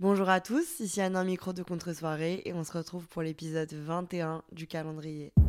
Bonjour 0.00 0.28
à 0.28 0.40
tous, 0.40 0.78
ici 0.78 1.00
Anna 1.00 1.24
Micro 1.24 1.52
de 1.52 1.64
Contre-soirée 1.64 2.42
et 2.44 2.52
on 2.52 2.62
se 2.62 2.70
retrouve 2.70 3.08
pour 3.08 3.22
l'épisode 3.22 3.72
21 3.72 4.44
du 4.52 4.68
calendrier.« 4.68 5.32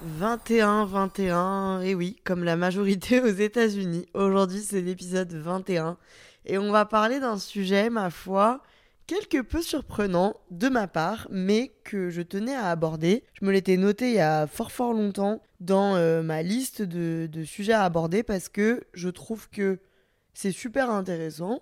21, 0.00 0.86
21, 0.86 1.82
et 1.82 1.94
oui, 1.94 2.16
comme 2.24 2.44
la 2.44 2.56
majorité 2.56 3.20
aux 3.20 3.26
États-Unis. 3.26 4.06
Aujourd'hui, 4.14 4.60
c'est 4.60 4.80
l'épisode 4.80 5.34
21 5.34 5.98
et 6.46 6.56
on 6.56 6.72
va 6.72 6.86
parler 6.86 7.20
d'un 7.20 7.36
sujet, 7.36 7.90
ma 7.90 8.08
foi, 8.08 8.62
quelque 9.10 9.42
peu 9.42 9.60
surprenant 9.60 10.36
de 10.52 10.68
ma 10.68 10.86
part, 10.86 11.26
mais 11.32 11.72
que 11.82 12.10
je 12.10 12.22
tenais 12.22 12.54
à 12.54 12.70
aborder. 12.70 13.24
Je 13.34 13.44
me 13.44 13.50
l'étais 13.50 13.76
noté 13.76 14.10
il 14.10 14.14
y 14.14 14.20
a 14.20 14.46
fort 14.46 14.70
fort 14.70 14.92
longtemps 14.92 15.42
dans 15.58 15.96
euh, 15.96 16.22
ma 16.22 16.42
liste 16.42 16.80
de, 16.82 17.28
de 17.30 17.42
sujets 17.42 17.72
à 17.72 17.82
aborder 17.82 18.22
parce 18.22 18.48
que 18.48 18.84
je 18.94 19.08
trouve 19.08 19.50
que 19.50 19.80
c'est 20.32 20.52
super 20.52 20.90
intéressant, 20.90 21.60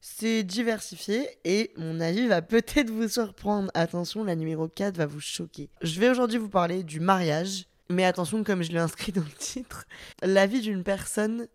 c'est 0.00 0.42
diversifié 0.42 1.28
et 1.44 1.72
mon 1.76 2.00
avis 2.00 2.26
va 2.26 2.42
peut-être 2.42 2.90
vous 2.90 3.08
surprendre. 3.08 3.70
Attention, 3.74 4.24
la 4.24 4.34
numéro 4.34 4.66
4 4.66 4.96
va 4.96 5.06
vous 5.06 5.20
choquer. 5.20 5.70
Je 5.82 6.00
vais 6.00 6.10
aujourd'hui 6.10 6.38
vous 6.38 6.48
parler 6.48 6.82
du 6.82 6.98
mariage, 6.98 7.66
mais 7.90 8.06
attention, 8.06 8.42
comme 8.42 8.64
je 8.64 8.72
l'ai 8.72 8.78
inscrit 8.78 9.12
dans 9.12 9.22
le 9.22 9.38
titre, 9.38 9.86
la 10.20 10.48
vie 10.48 10.62
d'une 10.62 10.82
personne 10.82 11.46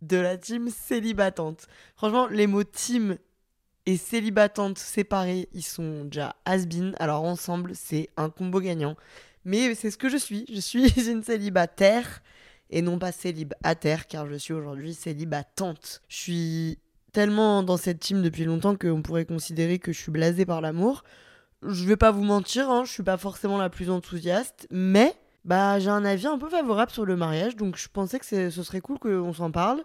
de 0.00 0.16
la 0.16 0.38
team 0.38 0.70
célibatante. 0.70 1.66
Franchement, 1.96 2.28
les 2.28 2.46
mots 2.46 2.64
team 2.64 3.18
et 3.86 3.96
célibatante 3.96 4.78
séparés, 4.78 5.48
ils 5.52 5.62
sont 5.62 6.04
déjà 6.04 6.36
has-been. 6.44 6.94
Alors 6.98 7.24
ensemble, 7.24 7.72
c'est 7.74 8.10
un 8.16 8.30
combo 8.30 8.60
gagnant. 8.60 8.96
Mais 9.44 9.74
c'est 9.76 9.92
ce 9.92 9.96
que 9.96 10.08
je 10.08 10.16
suis. 10.16 10.44
Je 10.52 10.60
suis 10.60 10.88
une 11.10 11.22
célibataire 11.22 12.20
et 12.70 12.82
non 12.82 12.98
pas 12.98 13.12
célibataire, 13.12 14.08
car 14.08 14.26
je 14.26 14.34
suis 14.34 14.52
aujourd'hui 14.52 14.92
célibatante. 14.92 16.02
Je 16.08 16.16
suis 16.16 16.78
tellement 17.12 17.62
dans 17.62 17.76
cette 17.76 18.00
team 18.00 18.22
depuis 18.22 18.44
longtemps 18.44 18.76
qu'on 18.76 19.02
pourrait 19.02 19.24
considérer 19.24 19.78
que 19.78 19.92
je 19.92 19.98
suis 19.98 20.10
blasée 20.10 20.44
par 20.44 20.60
l'amour. 20.60 21.04
Je 21.62 21.84
vais 21.84 21.96
pas 21.96 22.10
vous 22.10 22.24
mentir, 22.24 22.68
hein, 22.68 22.84
je 22.84 22.92
suis 22.92 23.02
pas 23.02 23.16
forcément 23.16 23.56
la 23.56 23.70
plus 23.70 23.88
enthousiaste, 23.88 24.66
mais 24.70 25.14
bah 25.44 25.78
j'ai 25.78 25.88
un 25.88 26.04
avis 26.04 26.26
un 26.26 26.38
peu 26.38 26.50
favorable 26.50 26.90
sur 26.90 27.06
le 27.06 27.16
mariage, 27.16 27.56
donc 27.56 27.78
je 27.78 27.88
pensais 27.88 28.18
que 28.18 28.26
ce 28.26 28.62
serait 28.62 28.80
cool 28.80 28.98
qu'on 28.98 29.32
s'en 29.32 29.50
parle, 29.50 29.82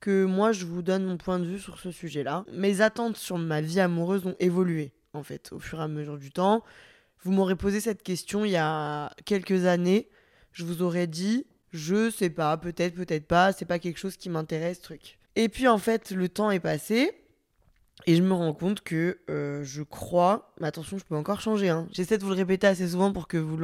que 0.00 0.24
moi 0.24 0.52
je 0.52 0.64
vous 0.64 0.82
donne 0.82 1.04
mon 1.04 1.16
point 1.16 1.38
de 1.38 1.44
vue 1.44 1.58
sur 1.58 1.78
ce 1.78 1.90
sujet-là. 1.90 2.44
Mes 2.52 2.80
attentes 2.80 3.16
sur 3.16 3.38
ma 3.38 3.60
vie 3.60 3.80
amoureuse 3.80 4.26
ont 4.26 4.36
évolué 4.40 4.92
en 5.12 5.22
fait 5.22 5.50
au 5.52 5.58
fur 5.58 5.80
et 5.80 5.82
à 5.82 5.88
mesure 5.88 6.18
du 6.18 6.30
temps. 6.30 6.64
Vous 7.22 7.32
m'aurez 7.32 7.56
posé 7.56 7.80
cette 7.80 8.02
question 8.02 8.44
il 8.44 8.52
y 8.52 8.56
a 8.56 9.12
quelques 9.26 9.66
années, 9.66 10.08
je 10.52 10.64
vous 10.64 10.82
aurais 10.82 11.06
dit 11.06 11.46
je 11.72 12.10
sais 12.10 12.30
pas, 12.30 12.56
peut-être, 12.56 12.94
peut-être 12.94 13.26
pas, 13.26 13.52
c'est 13.52 13.64
pas 13.64 13.78
quelque 13.78 13.98
chose 13.98 14.16
qui 14.16 14.28
m'intéresse, 14.28 14.80
truc. 14.80 15.18
Et 15.36 15.48
puis 15.48 15.68
en 15.68 15.78
fait, 15.78 16.10
le 16.10 16.28
temps 16.28 16.50
est 16.50 16.60
passé 16.60 17.12
et 18.06 18.16
je 18.16 18.22
me 18.22 18.32
rends 18.32 18.54
compte 18.54 18.80
que 18.80 19.18
euh, 19.28 19.62
je 19.62 19.82
crois, 19.82 20.52
mais 20.60 20.66
attention, 20.66 20.98
je 20.98 21.04
peux 21.04 21.14
encore 21.14 21.40
changer, 21.40 21.68
hein. 21.68 21.86
j'essaie 21.92 22.18
de 22.18 22.24
vous 22.24 22.30
le 22.30 22.36
répéter 22.36 22.66
assez 22.66 22.88
souvent 22.88 23.12
pour 23.12 23.28
que 23.28 23.36
vous 23.36 23.56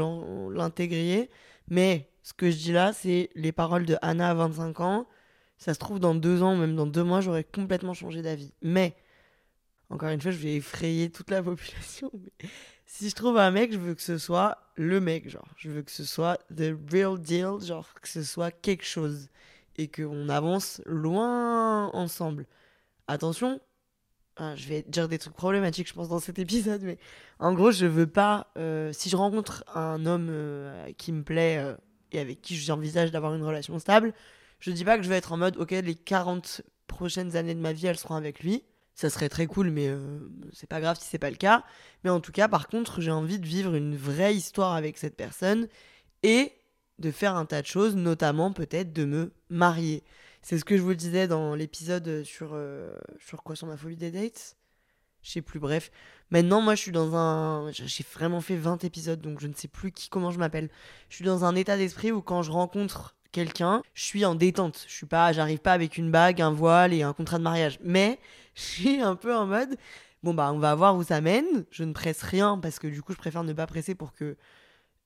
l'intégriez, 0.51 1.31
mais 1.69 2.09
ce 2.23 2.33
que 2.33 2.51
je 2.51 2.57
dis 2.57 2.73
là, 2.73 2.93
c'est 2.93 3.31
les 3.35 3.53
paroles 3.53 3.87
de 3.87 3.97
Anna 4.03 4.31
à 4.31 4.35
25 4.35 4.81
ans. 4.81 5.07
Ça 5.59 5.75
se 5.75 5.79
trouve, 5.79 5.99
dans 5.99 6.15
deux 6.15 6.43
ans, 6.43 6.57
même 6.57 6.77
dans 6.77 6.87
deux 6.87 7.05
mois, 7.05 7.21
j'aurais 7.21 7.45
complètement 7.45 7.95
changé 7.95 8.23
d'avis. 8.23 8.53
Mais, 8.63 8.97
encore 9.91 10.11
une 10.11 10.21
fois, 10.21 10.31
je 10.31 10.39
vais 10.39 10.55
effrayer 10.57 11.11
toute 11.11 11.31
la 11.31 11.43
population. 11.43 12.11
si 12.85 13.09
je 13.09 13.15
trouve 13.15 13.39
un 13.39 13.51
mec, 13.51 13.73
je 13.73 13.79
veux 13.79 13.95
que 13.95 14.03
ce 14.03 14.19
soit 14.19 14.59
le 14.77 15.01
mec, 15.01 15.29
genre. 15.29 15.49
Je 15.57 15.71
veux 15.71 15.83
que 15.83 15.91
ce 15.91 16.05
soit 16.05 16.39
the 16.55 16.75
real 16.93 17.19
deal, 17.19 17.61
genre 17.61 17.95
que 18.01 18.09
ce 18.09 18.23
soit 18.23 18.51
quelque 18.51 18.85
chose. 18.85 19.29
Et 19.79 19.89
qu'on 19.89 20.29
avance 20.31 20.81
loin 20.87 21.89
ensemble. 21.93 22.47
Attention, 23.09 23.61
ah, 24.39 24.55
je 24.55 24.69
vais 24.69 24.83
dire 24.87 25.09
des 25.09 25.19
trucs 25.19 25.35
problématiques, 25.35 25.89
je 25.89 25.95
pense, 25.95 26.09
dans 26.11 26.19
cet 26.19 26.39
épisode, 26.39 26.83
mais 26.83 26.99
en 27.39 27.55
gros, 27.55 27.71
je 27.71 27.87
veux 27.87 28.07
pas. 28.07 28.53
euh, 28.59 28.93
si 28.93 29.09
je 29.09 29.17
rencontre 29.17 29.65
un 29.75 30.05
homme 30.05 30.29
euh, 30.31 30.93
qui 30.99 31.13
me 31.13 31.23
plaît 31.23 31.57
euh, 31.59 31.75
et 32.13 32.19
avec 32.21 32.43
qui 32.43 32.55
j'envisage 32.57 33.11
d'avoir 33.11 33.35
une 33.35 33.43
relation 33.43 33.79
stable, 33.79 34.13
je 34.61 34.71
dis 34.71 34.85
pas 34.85 34.97
que 34.97 35.03
je 35.03 35.09
vais 35.09 35.17
être 35.17 35.33
en 35.33 35.37
mode, 35.37 35.57
ok, 35.57 35.71
les 35.71 35.95
40 35.95 36.63
prochaines 36.87 37.37
années 37.37 37.55
de 37.55 37.61
ma 37.61 37.73
vie, 37.73 37.87
elles 37.87 37.99
seront 37.99 38.15
avec 38.15 38.41
lui. 38.41 38.65
Ça 38.95 39.11
serait 39.11 39.29
très 39.29 39.47
cool, 39.47 39.71
mais 39.71 39.89
euh, 39.89 40.19
c'est 40.53 40.69
pas 40.69 40.81
grave 40.81 40.97
si 40.99 41.07
c'est 41.07 41.19
pas 41.19 41.31
le 41.31 41.37
cas. 41.37 41.65
Mais 42.03 42.11
en 42.11 42.21
tout 42.21 42.33
cas, 42.33 42.49
par 42.49 42.67
contre, 42.67 43.03
j'ai 43.03 43.11
envie 43.11 43.39
de 43.39 43.47
vivre 43.47 43.75
une 43.75 43.95
vraie 43.95 44.35
histoire 44.35 44.73
avec 44.73 44.97
cette 44.97 45.17
personne 45.17 45.69
et 46.23 46.53
de 46.99 47.11
faire 47.11 47.37
un 47.37 47.45
tas 47.45 47.61
de 47.61 47.67
choses, 47.67 47.95
notamment 47.95 48.53
peut-être 48.53 48.95
de 48.95 49.05
me 49.05 49.33
marier. 49.51 50.03
C'est 50.41 50.59
ce 50.59 50.65
que 50.65 50.79
je 50.79 50.83
vous 50.83 50.95
disais 50.95 51.29
dans 51.29 51.55
l'épisode 51.55 52.23
sur, 52.25 52.51
euh, 52.55 52.97
sur 53.19 53.43
quoi 53.43 53.55
Sur 53.55 53.67
ma 53.67 53.77
phobie 53.77 53.97
des 53.97 54.11
dates 54.11 54.57
Je 55.23 55.31
sais 55.31 55.43
plus, 55.43 55.61
bref. 55.61 55.91
Maintenant, 56.31 56.63
moi, 56.63 56.75
je 56.75 56.81
suis 56.81 56.93
dans 56.93 57.15
un. 57.17 57.71
J'ai 57.73 58.05
vraiment 58.15 58.41
fait 58.41 58.57
20 58.57 58.83
épisodes, 58.85 59.21
donc 59.21 59.41
je 59.41 59.47
ne 59.47 59.55
sais 59.55 59.69
plus 59.69 59.93
qui, 59.93 60.09
comment 60.09 60.31
je 60.31 60.39
m'appelle. 60.39 60.71
Je 61.11 61.17
suis 61.17 61.25
dans 61.25 61.45
un 61.45 61.55
état 61.55 61.77
d'esprit 61.77 62.13
où 62.13 62.23
quand 62.23 62.43
je 62.43 62.51
rencontre 62.51 63.16
quelqu'un, 63.37 63.83
je 63.93 64.03
suis 64.03 64.25
en 64.25 64.35
détente. 64.35 64.85
Je 64.89 64.93
suis 64.95 65.07
pas, 65.07 65.31
j'arrive 65.33 65.59
pas 65.59 65.75
avec 65.75 65.99
une 65.99 66.11
bague, 66.11 66.41
un 66.41 66.51
voile 66.53 66.95
et 66.95 67.03
un 67.03 67.13
contrat 67.13 67.37
de 67.37 67.43
mariage. 67.43 67.79
Mais 67.85 68.19
je 68.55 68.63
suis 68.63 69.01
un 69.03 69.15
peu 69.15 69.35
en 69.37 69.47
mode. 69.47 69.77
Bon, 70.23 70.33
bah, 70.33 70.51
on 70.55 70.59
va 70.59 70.75
voir 70.75 70.97
où 70.97 71.03
ça 71.03 71.21
mène. 71.21 71.67
Je 71.71 71.85
ne 71.85 71.93
presse 71.93 72.23
rien 72.23 72.59
parce 72.59 72.79
que 72.79 72.87
du 72.89 73.03
coup, 73.03 73.13
je 73.13 73.19
préfère 73.19 73.45
ne 73.45 73.53
pas 73.53 73.67
presser 73.67 73.95
pour 73.95 74.15
que 74.15 74.37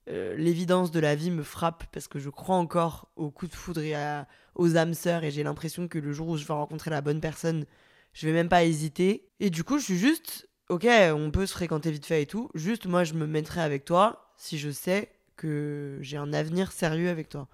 euh, 0.08 0.36
l'évidence 0.36 0.92
de 0.92 1.00
la 1.00 1.14
vie 1.16 1.30
me 1.32 1.42
frappe 1.42 1.84
parce 1.92 2.06
que 2.08 2.18
je 2.20 2.30
crois 2.30 2.56
encore 2.56 3.08
au 3.16 3.30
coup 3.30 3.48
de 3.48 3.54
foudre 3.54 3.80
et 3.82 3.94
à- 3.94 4.26
aux 4.54 4.76
âmes 4.76 4.94
sœurs 4.94 5.24
et 5.24 5.30
j'ai 5.30 5.42
l'impression 5.42 5.88
que 5.88 5.98
le 5.98 6.12
jour 6.12 6.28
où 6.28 6.36
je 6.36 6.46
vais 6.46 6.54
rencontrer 6.54 6.90
la 6.90 7.00
bonne 7.00 7.20
personne, 7.20 7.66
je 8.14 8.26
vais 8.28 8.32
même 8.32 8.48
pas 8.48 8.64
hésiter. 8.64 9.28
Et 9.40 9.50
du 9.50 9.64
coup, 9.64 9.78
je 9.78 9.84
suis 9.84 9.98
juste, 9.98 10.48
ok, 10.68 10.86
on 11.14 11.30
peut 11.32 11.46
se 11.46 11.52
fréquenter 11.52 11.90
vite 11.90 12.06
fait 12.06 12.22
et 12.22 12.26
tout. 12.26 12.48
Juste, 12.54 12.86
moi, 12.86 13.02
je 13.04 13.14
me 13.14 13.26
mettrai 13.26 13.60
avec 13.60 13.84
toi 13.84 14.32
si 14.36 14.56
je 14.58 14.70
sais 14.70 15.10
que 15.36 15.98
j'ai 16.00 16.16
un 16.16 16.32
avenir 16.32 16.70
sérieux 16.72 17.10
avec 17.10 17.28
toi. 17.28 17.48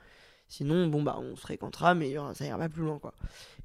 Sinon, 0.48 0.86
bon, 0.86 1.02
bah, 1.02 1.16
on 1.20 1.34
se 1.34 1.40
fréquentera, 1.40 1.94
mais 1.94 2.16
aura- 2.16 2.34
ça 2.34 2.44
ira 2.46 2.56
pas 2.58 2.68
plus 2.68 2.82
loin, 2.82 2.98
quoi. 2.98 3.12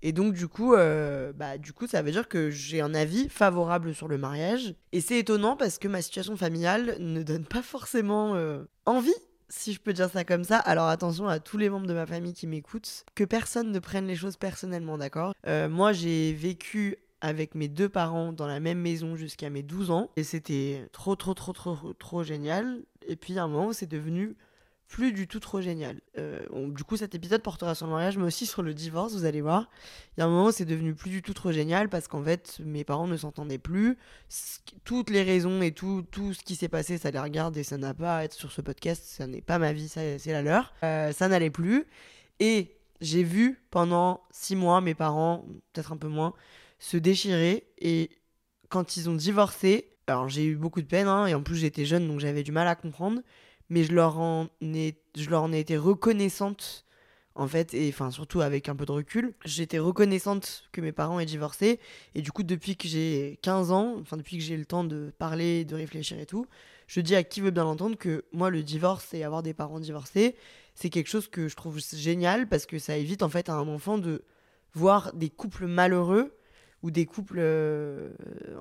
Et 0.01 0.11
donc, 0.13 0.33
du 0.33 0.47
coup, 0.47 0.73
euh, 0.73 1.31
bah, 1.33 1.57
du 1.59 1.73
coup, 1.73 1.85
ça 1.87 2.01
veut 2.01 2.11
dire 2.11 2.27
que 2.27 2.49
j'ai 2.49 2.81
un 2.81 2.93
avis 2.95 3.29
favorable 3.29 3.93
sur 3.93 4.07
le 4.07 4.17
mariage. 4.17 4.73
Et 4.91 4.99
c'est 5.01 5.19
étonnant 5.19 5.55
parce 5.55 5.77
que 5.77 5.87
ma 5.87 6.01
situation 6.01 6.35
familiale 6.35 6.95
ne 6.99 7.21
donne 7.21 7.45
pas 7.45 7.61
forcément 7.61 8.33
euh, 8.35 8.63
envie, 8.87 9.13
si 9.47 9.73
je 9.73 9.79
peux 9.79 9.93
dire 9.93 10.09
ça 10.09 10.23
comme 10.23 10.43
ça. 10.43 10.57
Alors, 10.57 10.87
attention 10.87 11.27
à 11.27 11.39
tous 11.39 11.57
les 11.59 11.69
membres 11.69 11.85
de 11.87 11.93
ma 11.93 12.07
famille 12.07 12.33
qui 12.33 12.47
m'écoutent, 12.47 13.05
que 13.13 13.23
personne 13.25 13.71
ne 13.71 13.79
prenne 13.79 14.07
les 14.07 14.15
choses 14.15 14.37
personnellement, 14.37 14.97
d'accord? 14.97 15.33
Euh, 15.45 15.69
Moi, 15.69 15.93
j'ai 15.93 16.33
vécu 16.33 16.97
avec 17.23 17.53
mes 17.53 17.67
deux 17.67 17.89
parents 17.89 18.33
dans 18.33 18.47
la 18.47 18.59
même 18.59 18.79
maison 18.79 19.15
jusqu'à 19.15 19.51
mes 19.51 19.61
12 19.61 19.91
ans. 19.91 20.09
Et 20.15 20.23
c'était 20.23 20.87
trop, 20.91 21.15
trop, 21.15 21.35
trop, 21.35 21.53
trop, 21.53 21.93
trop 21.93 22.23
génial. 22.23 22.81
Et 23.07 23.15
puis, 23.15 23.37
à 23.37 23.43
un 23.43 23.47
moment 23.47 23.73
c'est 23.73 23.85
devenu 23.85 24.35
plus 24.91 25.13
du 25.13 25.25
tout 25.25 25.39
trop 25.39 25.61
génial. 25.61 26.01
Euh, 26.17 26.39
du 26.67 26.83
coup, 26.83 26.97
cet 26.97 27.15
épisode 27.15 27.41
portera 27.41 27.75
sur 27.75 27.85
le 27.85 27.93
mariage, 27.93 28.17
mais 28.17 28.25
aussi 28.25 28.45
sur 28.45 28.61
le 28.61 28.73
divorce, 28.73 29.13
vous 29.13 29.23
allez 29.23 29.39
voir. 29.39 29.69
Il 30.15 30.19
y 30.19 30.23
a 30.23 30.25
un 30.25 30.29
moment 30.29 30.51
c'est 30.51 30.65
devenu 30.65 30.93
plus 30.93 31.09
du 31.09 31.21
tout 31.21 31.33
trop 31.33 31.53
génial 31.53 31.87
parce 31.87 32.09
qu'en 32.09 32.21
fait, 32.21 32.59
mes 32.63 32.83
parents 32.83 33.07
ne 33.07 33.15
s'entendaient 33.15 33.57
plus. 33.57 33.97
Toutes 34.83 35.09
les 35.09 35.23
raisons 35.23 35.61
et 35.61 35.71
tout, 35.71 36.05
tout 36.11 36.33
ce 36.33 36.43
qui 36.43 36.55
s'est 36.55 36.67
passé, 36.67 36.97
ça 36.97 37.09
les 37.09 37.19
regarde 37.19 37.55
et 37.55 37.63
ça 37.63 37.77
n'a 37.77 37.93
pas 37.93 38.17
à 38.17 38.23
être 38.25 38.33
sur 38.33 38.51
ce 38.51 38.61
podcast. 38.61 39.03
Ça 39.05 39.27
n'est 39.27 39.41
pas 39.41 39.59
ma 39.59 39.71
vie, 39.71 39.87
c'est 39.87 40.19
la 40.27 40.41
leur. 40.41 40.73
Euh, 40.83 41.13
ça 41.13 41.29
n'allait 41.29 41.49
plus. 41.49 41.85
Et 42.41 42.75
j'ai 42.99 43.23
vu 43.23 43.63
pendant 43.71 44.21
six 44.29 44.57
mois 44.57 44.81
mes 44.81 44.93
parents, 44.93 45.45
peut-être 45.71 45.93
un 45.93 45.97
peu 45.97 46.09
moins, 46.09 46.33
se 46.79 46.97
déchirer. 46.97 47.65
Et 47.79 48.11
quand 48.67 48.97
ils 48.97 49.09
ont 49.09 49.15
divorcé, 49.15 49.87
alors 50.07 50.27
j'ai 50.27 50.43
eu 50.43 50.57
beaucoup 50.57 50.81
de 50.81 50.87
peine, 50.87 51.07
hein, 51.07 51.27
et 51.27 51.33
en 51.33 51.43
plus 51.43 51.55
j'étais 51.55 51.85
jeune 51.85 52.07
donc 52.07 52.19
j'avais 52.19 52.43
du 52.43 52.51
mal 52.51 52.67
à 52.67 52.75
comprendre, 52.75 53.21
mais 53.71 53.85
je 53.85 53.93
leur 53.93 54.19
en 54.19 54.47
ai, 54.61 54.97
je 55.17 55.29
leur 55.29 55.43
en 55.43 55.53
ai 55.53 55.59
été 55.59 55.77
reconnaissante 55.77 56.85
en 57.35 57.47
fait, 57.47 57.73
et 57.73 57.87
enfin 57.87 58.11
surtout 58.11 58.41
avec 58.41 58.67
un 58.67 58.75
peu 58.75 58.85
de 58.85 58.91
recul, 58.91 59.33
j'étais 59.45 59.79
reconnaissante 59.79 60.65
que 60.73 60.81
mes 60.81 60.91
parents 60.91 61.21
aient 61.21 61.25
divorcé, 61.25 61.79
et 62.13 62.21
du 62.21 62.33
coup 62.33 62.43
depuis 62.43 62.75
que 62.75 62.89
j'ai 62.89 63.39
15 63.41 63.71
ans, 63.71 63.95
enfin 64.01 64.17
depuis 64.17 64.37
que 64.37 64.43
j'ai 64.43 64.57
le 64.57 64.65
temps 64.65 64.83
de 64.83 65.13
parler, 65.17 65.63
de 65.63 65.75
réfléchir 65.75 66.19
et 66.19 66.25
tout, 66.25 66.45
je 66.87 66.99
dis 66.99 67.15
à 67.15 67.23
qui 67.23 67.39
veut 67.39 67.51
bien 67.51 67.63
l'entendre 67.63 67.95
que 67.95 68.25
moi 68.33 68.49
le 68.49 68.61
divorce 68.61 69.13
et 69.13 69.23
avoir 69.23 69.41
des 69.41 69.53
parents 69.53 69.79
divorcés, 69.79 70.35
c'est 70.75 70.89
quelque 70.89 71.07
chose 71.07 71.29
que 71.29 71.47
je 71.47 71.55
trouve 71.55 71.79
génial 71.79 72.49
parce 72.49 72.65
que 72.65 72.77
ça 72.77 72.97
évite 72.97 73.23
en 73.23 73.29
fait 73.29 73.47
à 73.47 73.53
un 73.53 73.67
enfant 73.69 73.97
de 73.97 74.23
voir 74.73 75.13
des 75.13 75.29
couples 75.29 75.67
malheureux 75.67 76.33
ou 76.83 76.91
des 76.91 77.05
couples 77.05 77.37
euh, 77.39 78.09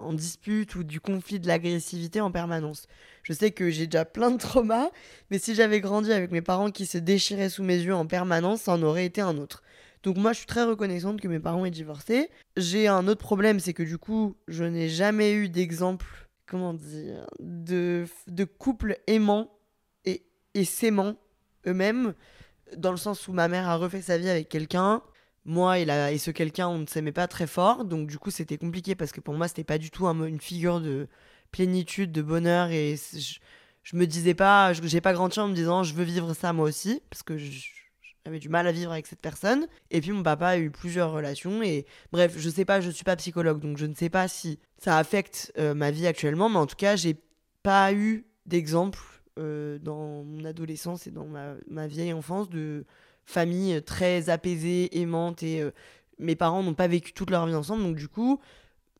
en 0.00 0.12
dispute 0.12 0.74
ou 0.74 0.84
du 0.84 1.00
conflit, 1.00 1.40
de 1.40 1.46
l'agressivité 1.46 2.20
en 2.20 2.30
permanence. 2.30 2.86
Je 3.22 3.32
sais 3.32 3.50
que 3.50 3.70
j'ai 3.70 3.86
déjà 3.86 4.04
plein 4.04 4.30
de 4.30 4.38
traumas, 4.38 4.90
mais 5.30 5.38
si 5.38 5.54
j'avais 5.54 5.80
grandi 5.80 6.12
avec 6.12 6.30
mes 6.30 6.42
parents 6.42 6.70
qui 6.70 6.86
se 6.86 6.98
déchiraient 6.98 7.48
sous 7.48 7.62
mes 7.62 7.78
yeux 7.78 7.94
en 7.94 8.06
permanence, 8.06 8.62
ça 8.62 8.72
en 8.72 8.82
aurait 8.82 9.06
été 9.06 9.20
un 9.20 9.38
autre. 9.38 9.62
Donc 10.02 10.16
moi, 10.16 10.32
je 10.32 10.38
suis 10.38 10.46
très 10.46 10.64
reconnaissante 10.64 11.20
que 11.20 11.28
mes 11.28 11.40
parents 11.40 11.64
aient 11.64 11.70
divorcé. 11.70 12.30
J'ai 12.56 12.88
un 12.88 13.06
autre 13.06 13.20
problème, 13.20 13.60
c'est 13.60 13.74
que 13.74 13.82
du 13.82 13.98
coup, 13.98 14.36
je 14.48 14.64
n'ai 14.64 14.88
jamais 14.88 15.34
eu 15.34 15.48
d'exemple, 15.48 16.28
comment 16.46 16.74
dire, 16.74 17.26
de, 17.38 18.06
de 18.26 18.44
couple 18.44 18.98
aimant 19.06 19.50
et, 20.04 20.22
et 20.54 20.64
s'aimant 20.64 21.16
eux-mêmes, 21.66 22.14
dans 22.76 22.92
le 22.92 22.96
sens 22.96 23.28
où 23.28 23.32
ma 23.32 23.48
mère 23.48 23.68
a 23.68 23.76
refait 23.76 24.00
sa 24.00 24.16
vie 24.16 24.28
avec 24.28 24.48
quelqu'un, 24.48 25.02
moi 25.44 25.78
et, 25.78 25.82
et 26.12 26.18
ce 26.18 26.30
quelqu'un, 26.30 26.68
on 26.68 26.78
ne 26.78 26.86
s'aimait 26.86 27.12
pas 27.12 27.28
très 27.28 27.46
fort, 27.46 27.84
donc 27.84 28.06
du 28.08 28.18
coup 28.18 28.30
c'était 28.30 28.58
compliqué 28.58 28.94
parce 28.94 29.12
que 29.12 29.20
pour 29.20 29.34
moi 29.34 29.48
c'était 29.48 29.64
pas 29.64 29.78
du 29.78 29.90
tout 29.90 30.06
une 30.06 30.40
figure 30.40 30.80
de 30.80 31.08
plénitude, 31.50 32.12
de 32.12 32.22
bonheur. 32.22 32.70
Et 32.70 32.96
je, 33.82 33.96
me 33.96 34.06
disais 34.06 34.34
pas, 34.34 34.72
j'ai 34.72 35.00
pas 35.00 35.12
grandi 35.12 35.38
en 35.38 35.48
me 35.48 35.54
disant 35.54 35.82
je 35.82 35.94
veux 35.94 36.04
vivre 36.04 36.34
ça 36.34 36.52
moi 36.52 36.66
aussi 36.66 37.02
parce 37.10 37.22
que 37.22 37.36
j'avais 37.38 38.38
du 38.38 38.48
mal 38.48 38.66
à 38.66 38.72
vivre 38.72 38.92
avec 38.92 39.06
cette 39.06 39.20
personne. 39.20 39.66
Et 39.90 40.00
puis 40.00 40.12
mon 40.12 40.22
papa 40.22 40.48
a 40.48 40.58
eu 40.58 40.70
plusieurs 40.70 41.12
relations. 41.12 41.62
Et 41.62 41.86
bref, 42.12 42.34
je 42.38 42.50
sais 42.50 42.64
pas, 42.64 42.80
je 42.80 42.90
suis 42.90 43.04
pas 43.04 43.16
psychologue. 43.16 43.60
Donc 43.60 43.78
je 43.78 43.86
ne 43.86 43.94
sais 43.94 44.10
pas 44.10 44.28
si 44.28 44.58
ça 44.78 44.98
affecte 44.98 45.52
euh, 45.58 45.74
ma 45.74 45.90
vie 45.90 46.06
actuellement, 46.06 46.48
mais 46.48 46.58
en 46.58 46.66
tout 46.66 46.76
cas 46.76 46.96
j'ai 46.96 47.16
pas 47.62 47.92
eu 47.92 48.26
d'exemple 48.46 49.00
euh, 49.38 49.78
dans 49.78 50.24
mon 50.24 50.44
adolescence 50.44 51.06
et 51.06 51.10
dans 51.10 51.26
ma 51.26 51.86
vieille 51.86 52.12
enfance 52.12 52.48
de 52.48 52.84
famille 53.30 53.82
très 53.82 54.28
apaisée, 54.28 55.00
aimante 55.00 55.42
et 55.42 55.62
euh, 55.62 55.70
mes 56.18 56.36
parents 56.36 56.62
n'ont 56.62 56.74
pas 56.74 56.88
vécu 56.88 57.12
toute 57.12 57.30
leur 57.30 57.46
vie 57.46 57.54
ensemble. 57.54 57.82
Donc 57.82 57.96
du 57.96 58.08
coup 58.08 58.40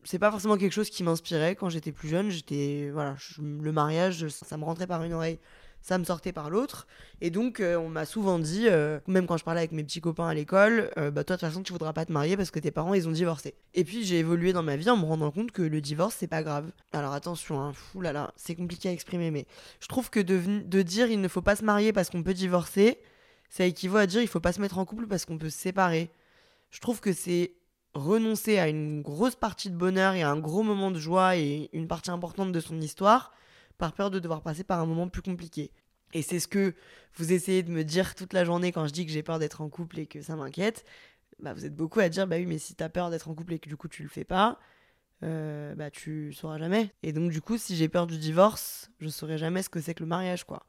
c'est 0.03 0.19
pas 0.19 0.31
forcément 0.31 0.56
quelque 0.56 0.73
chose 0.73 0.88
qui 0.88 1.03
m'inspirait. 1.03 1.56
Quand 1.56 1.69
j'étais 1.69 1.93
plus 1.93 2.09
jeune 2.09 2.31
j'étais 2.31 2.91
voilà 2.93 3.17
le 3.38 3.73
mariage 3.73 4.29
ça 4.29 4.56
me 4.56 4.65
rentrait 4.65 4.87
par 4.87 5.03
une 5.03 5.12
oreille 5.12 5.38
ça 5.82 5.97
me 5.97 6.05
sortait 6.05 6.32
par 6.32 6.50
l'autre. 6.50 6.87
Et 7.23 7.31
donc 7.31 7.59
euh, 7.59 7.77
on 7.77 7.88
m'a 7.88 8.05
souvent 8.05 8.38
dit 8.38 8.67
euh, 8.69 9.00
même 9.06 9.27
quand 9.27 9.37
je 9.37 9.44
parlais 9.44 9.61
avec 9.61 9.73
mes 9.73 9.82
petits 9.82 10.03
copains 10.03 10.29
à 10.29 10.35
l'école 10.35 10.91
bah 10.97 11.25
toi 11.25 11.37
de 11.37 11.41
toute 11.41 11.41
façon 11.41 11.62
tu 11.62 11.73
voudras 11.73 11.93
pas 11.93 12.05
te 12.05 12.12
marier 12.12 12.37
parce 12.37 12.50
que 12.50 12.61
tes 12.61 12.71
parents 12.71 12.94
ils 12.94 13.09
ont 13.09 13.12
divorcé. 13.12 13.55
Et 13.75 13.85
puis 13.85 14.05
j'ai 14.05 14.21
évolué 14.21 14.53
dans 14.53 14.62
ma 14.62 14.76
vie 14.76 14.88
en 14.91 14.97
me 14.97 15.05
rendant 15.05 15.31
compte 15.31 15.50
que 15.50 15.62
le 15.62 15.81
divorce 15.81 16.15
c'est 16.19 16.29
pas 16.29 16.43
grave. 16.43 16.71
Alors 16.93 17.12
attention 17.12 17.61
hein, 17.61 17.73
fou 17.75 18.00
là 18.00 18.33
c'est 18.37 18.55
compliqué 18.55 18.88
à 18.88 18.93
exprimer 18.93 19.31
mais 19.31 19.47
je 19.81 19.88
trouve 19.88 20.09
que 20.09 20.21
de, 20.21 20.41
de 20.65 20.83
dire 20.83 21.09
il 21.09 21.21
ne 21.21 21.29
faut 21.29 21.43
pas 21.43 21.56
se 21.56 21.65
marier 21.65 21.93
parce 21.93 22.11
qu'on 22.11 22.23
peut 22.23 22.35
divorcer 22.35 22.99
ça 23.50 23.67
équivaut 23.67 23.99
à 23.99 24.06
dire 24.06 24.23
il 24.23 24.29
faut 24.29 24.41
pas 24.41 24.52
se 24.52 24.61
mettre 24.61 24.79
en 24.79 24.87
couple 24.87 25.06
parce 25.06 25.26
qu'on 25.26 25.37
peut 25.37 25.50
se 25.50 25.58
séparer. 25.58 26.11
Je 26.70 26.81
trouve 26.81 27.00
que 27.00 27.12
c'est 27.12 27.52
renoncer 27.93 28.58
à 28.58 28.69
une 28.69 29.02
grosse 29.02 29.35
partie 29.35 29.70
de 29.70 29.76
bonheur 29.76 30.14
et 30.14 30.23
à 30.23 30.31
un 30.31 30.38
gros 30.38 30.62
moment 30.62 30.93
de 30.93 30.99
joie 30.99 31.37
et 31.37 31.69
une 31.73 31.88
partie 31.88 32.11
importante 32.11 32.52
de 32.52 32.61
son 32.61 32.81
histoire 32.81 33.32
par 33.76 33.93
peur 33.93 34.11
de 34.11 34.20
devoir 34.20 34.43
passer 34.43 34.62
par 34.62 34.79
un 34.81 34.87
moment 34.87 35.08
plus 35.08 35.23
compliqué. 35.23 35.73
Et 36.12 36.23
c'est 36.23 36.38
ce 36.38 36.49
que 36.49 36.75
vous 37.17 37.32
essayez 37.32 37.62
de 37.62 37.70
me 37.70 37.82
dire 37.82 38.14
toute 38.14 38.32
la 38.32 38.44
journée 38.44 38.73
quand 38.73 38.87
je 38.87 38.93
dis 38.93 39.05
que 39.05 39.12
j'ai 39.12 39.23
peur 39.23 39.38
d'être 39.38 39.61
en 39.61 39.69
couple 39.69 39.99
et 39.99 40.06
que 40.06 40.23
ça 40.23 40.37
m'inquiète. 40.37 40.85
Bah, 41.41 41.52
vous 41.52 41.64
êtes 41.64 41.75
beaucoup 41.75 42.00
à 42.00 42.08
dire 42.08 42.26
bah 42.26 42.37
oui 42.37 42.47
mais 42.47 42.58
si 42.58 42.75
t'as 42.75 42.88
peur 42.88 43.11
d'être 43.11 43.29
en 43.29 43.35
couple 43.35 43.55
et 43.55 43.58
que 43.58 43.69
du 43.69 43.76
coup 43.76 43.88
tu 43.88 44.02
le 44.02 44.08
fais 44.08 44.25
pas, 44.25 44.61
euh, 45.22 45.75
bah 45.75 45.90
tu 45.90 46.32
sauras 46.32 46.58
jamais. 46.58 46.93
Et 47.02 47.12
donc 47.12 47.31
du 47.31 47.40
coup 47.40 47.58
si 47.58 47.76
j'ai 47.76 47.88
peur 47.88 48.06
du 48.06 48.19
divorce, 48.19 48.90
je 49.00 49.08
saurai 49.08 49.38
jamais 49.38 49.62
ce 49.62 49.69
que 49.69 49.81
c'est 49.81 49.94
que 49.94 50.02
le 50.02 50.08
mariage 50.08 50.44
quoi. 50.44 50.64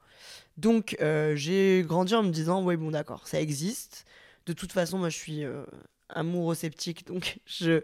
Donc 0.57 0.97
euh, 1.01 1.35
j'ai 1.35 1.83
grandi 1.87 2.15
en 2.15 2.23
me 2.23 2.31
disant, 2.31 2.63
ouais 2.63 2.77
bon 2.77 2.91
d'accord, 2.91 3.27
ça 3.27 3.39
existe. 3.41 4.05
De 4.45 4.53
toute 4.53 4.71
façon, 4.71 4.97
moi 4.97 5.09
je 5.09 5.17
suis 5.17 5.43
euh, 5.43 5.63
amouro-sceptique, 6.09 7.05
donc 7.07 7.39
je, 7.45 7.81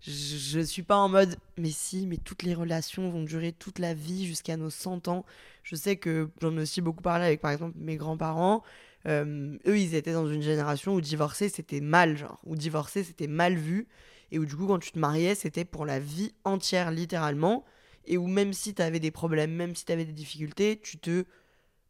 je, 0.00 0.60
suis 0.60 0.82
pas 0.82 0.96
en 0.96 1.08
mode, 1.08 1.36
mais 1.56 1.70
si, 1.70 2.06
mais 2.06 2.16
toutes 2.16 2.42
les 2.42 2.54
relations 2.54 3.10
vont 3.10 3.22
durer 3.22 3.52
toute 3.52 3.78
la 3.78 3.94
vie 3.94 4.26
jusqu'à 4.26 4.56
nos 4.56 4.70
100 4.70 5.08
ans. 5.08 5.24
Je 5.62 5.76
sais 5.76 5.96
que 5.96 6.30
j'en 6.40 6.56
ai 6.56 6.62
aussi 6.62 6.80
beaucoup 6.80 7.02
parlé 7.02 7.24
avec 7.26 7.40
par 7.40 7.50
exemple 7.50 7.76
mes 7.78 7.96
grands-parents. 7.96 8.62
Euh, 9.06 9.56
eux, 9.66 9.78
ils 9.78 9.94
étaient 9.94 10.12
dans 10.12 10.28
une 10.28 10.42
génération 10.42 10.94
où 10.94 11.00
divorcer 11.00 11.48
c'était 11.48 11.80
mal, 11.80 12.16
genre, 12.16 12.40
où 12.44 12.56
divorcer 12.56 13.04
c'était 13.04 13.26
mal 13.26 13.54
vu, 13.54 13.88
et 14.30 14.38
où 14.38 14.46
du 14.46 14.56
coup, 14.56 14.66
quand 14.66 14.78
tu 14.78 14.92
te 14.92 14.98
mariais, 14.98 15.34
c'était 15.34 15.64
pour 15.64 15.86
la 15.86 15.98
vie 15.98 16.32
entière, 16.44 16.90
littéralement, 16.90 17.64
et 18.06 18.16
où 18.16 18.26
même 18.26 18.52
si 18.52 18.74
tu 18.74 18.82
avais 18.82 19.00
des 19.00 19.10
problèmes, 19.10 19.52
même 19.52 19.74
si 19.74 19.84
tu 19.84 19.92
avais 19.92 20.04
des 20.04 20.12
difficultés, 20.12 20.80
tu 20.82 20.98
te 20.98 21.24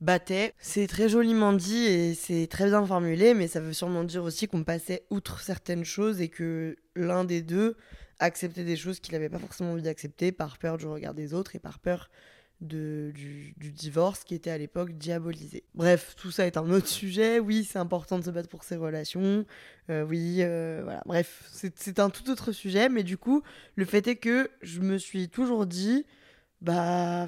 battait. 0.00 0.54
C'est 0.58 0.86
très 0.86 1.08
joliment 1.08 1.52
dit 1.52 1.84
et 1.84 2.14
c'est 2.14 2.46
très 2.46 2.66
bien 2.66 2.84
formulé, 2.84 3.34
mais 3.34 3.48
ça 3.48 3.60
veut 3.60 3.72
sûrement 3.72 4.04
dire 4.04 4.24
aussi 4.24 4.48
qu'on 4.48 4.64
passait 4.64 5.04
outre 5.10 5.40
certaines 5.40 5.84
choses 5.84 6.20
et 6.20 6.28
que 6.28 6.76
l'un 6.96 7.24
des 7.24 7.42
deux 7.42 7.76
acceptait 8.18 8.64
des 8.64 8.76
choses 8.76 9.00
qu'il 9.00 9.12
n'avait 9.12 9.28
pas 9.28 9.38
forcément 9.38 9.72
envie 9.72 9.82
d'accepter 9.82 10.32
par 10.32 10.58
peur 10.58 10.78
du 10.78 10.86
regard 10.86 11.14
des 11.14 11.34
autres 11.34 11.56
et 11.56 11.58
par 11.58 11.78
peur 11.78 12.10
de, 12.60 13.12
du, 13.14 13.54
divorce 13.72 14.24
qui 14.24 14.34
était 14.34 14.50
à 14.50 14.58
l'époque 14.58 14.92
diabolisé. 14.92 15.64
Bref, 15.74 16.14
tout 16.16 16.30
ça 16.30 16.46
est 16.46 16.56
un 16.56 16.70
autre 16.70 16.88
sujet. 16.88 17.38
Oui, 17.38 17.64
c'est 17.64 17.78
important 17.78 18.18
de 18.18 18.24
se 18.24 18.30
battre 18.30 18.48
pour 18.48 18.64
ses 18.64 18.76
relations. 18.76 19.46
Euh, 19.88 20.04
oui, 20.04 20.38
euh, 20.40 20.80
voilà. 20.84 21.02
Bref, 21.06 21.48
c'est 21.52 21.98
un 21.98 22.10
tout 22.10 22.30
autre 22.30 22.52
sujet. 22.52 22.88
Mais 22.88 23.02
du 23.02 23.16
coup, 23.16 23.42
le 23.76 23.84
fait 23.84 24.06
est 24.08 24.16
que 24.16 24.50
je 24.62 24.80
me 24.80 24.98
suis 24.98 25.28
toujours 25.28 25.66
dit, 25.66 26.04
bah, 26.60 27.26